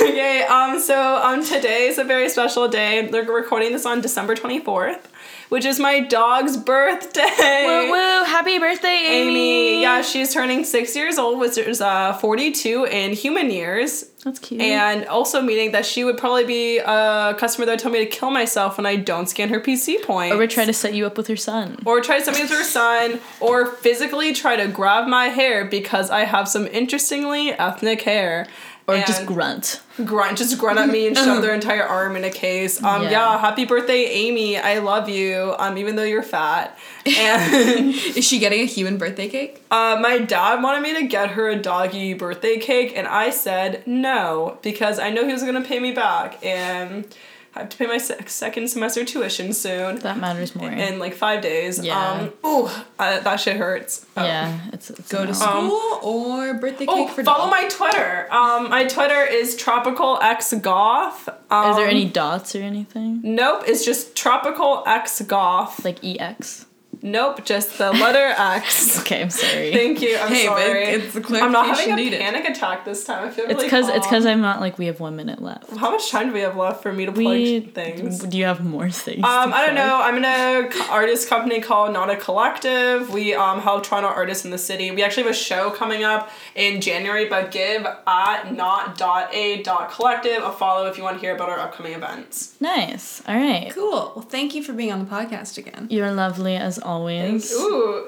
[0.00, 3.06] Okay, um, so um, today is a very special day.
[3.06, 5.00] They're recording this on December 24th,
[5.48, 7.64] which is my dog's birthday.
[7.66, 8.24] woo woo!
[8.24, 9.28] Happy birthday, Amy!
[9.28, 14.06] Amy, yeah, she's turning six years old, which is uh, 42 in human years.
[14.26, 14.60] That's cute.
[14.60, 18.06] And also meaning that she would probably be a customer that would tell me to
[18.10, 20.34] kill myself when I don't scan her PC points.
[20.34, 21.78] or we try to set you up with her son.
[21.86, 25.64] or try to send me to her son, or physically try to grab my hair
[25.64, 28.48] because I have some interestingly ethnic hair.
[28.88, 29.80] Or just grunt.
[30.04, 32.80] grunt, just grunt at me and shove their entire arm in a case.
[32.80, 33.10] Um, Yeah.
[33.10, 33.38] yeah.
[33.40, 34.56] happy birthday, Amy.
[34.56, 35.56] I love you.
[35.58, 36.78] Um, even though you're fat.
[37.04, 39.64] And Is she getting a human birthday cake?
[39.72, 43.82] uh, my dad wanted me to get her a doggy birthday cake, and I said
[43.88, 44.15] no
[44.62, 47.06] because I know he was gonna pay me back, and
[47.54, 50.70] I have to pay my sec- second semester tuition soon That matters more.
[50.70, 51.82] in like five days.
[51.82, 51.98] Yeah.
[52.10, 52.66] Um, ooh,
[52.98, 54.04] uh, that shit hurts.
[54.14, 54.22] Oh.
[54.24, 55.32] yeah, it's, it's Go to no.
[55.32, 57.50] school or birthday cake Oh, for follow dog?
[57.50, 58.28] my Twitter.
[58.30, 61.30] Um, my Twitter is tropical x goth.
[61.50, 63.20] Um, Is there any dots or anything?
[63.22, 65.82] Nope, it's just tropical x goth.
[65.82, 66.65] Like EX?
[67.02, 68.96] Nope, just the letter X.
[69.06, 69.72] Okay, I'm sorry.
[69.72, 70.16] Thank you.
[70.16, 70.84] I'm Hey, but sorry.
[70.86, 72.20] it's the I'm not having a needed.
[72.20, 73.28] panic attack this time.
[73.28, 75.70] I feel it's really because it's because I'm not like we have one minute left.
[75.76, 78.18] How much time do we have left for me to plug We things?
[78.20, 79.22] Do you have more things?
[79.22, 80.00] Um, to I don't know.
[80.02, 83.10] I'm in a artist company called Not a Collective.
[83.12, 84.90] We um help Toronto artists in the city.
[84.90, 89.62] We actually have a show coming up in January, but give at not dot a
[89.62, 92.56] dot collective a follow if you want to hear about our upcoming events.
[92.60, 93.22] Nice.
[93.28, 93.70] All right.
[93.72, 94.12] Cool.
[94.16, 95.86] Well, thank you for being on the podcast again.
[95.90, 96.95] You're lovely as always.
[97.00, 97.56] Ooh,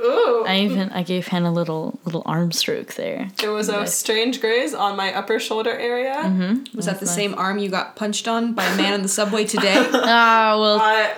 [0.04, 0.44] ooh.
[0.46, 3.28] I even I gave Hannah a little little arm stroke there.
[3.42, 3.94] it was a Nice.
[3.94, 6.14] strange graze on my upper shoulder area.
[6.16, 6.76] Mm-hmm.
[6.76, 9.44] Was that the same arm you got punched on by a man in the subway
[9.44, 9.76] today?
[10.10, 11.14] Ah, we'll I,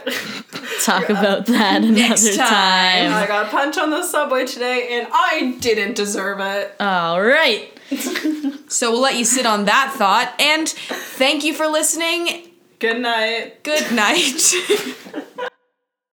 [0.85, 3.12] talk about that another Next time.
[3.12, 3.29] I time.
[3.29, 6.75] got punched on the subway today and I didn't deserve it.
[6.81, 7.71] All right.
[8.71, 10.33] so we'll let you sit on that thought.
[10.41, 12.49] And thank you for listening.
[12.79, 13.62] Good night.
[13.62, 14.55] Good night.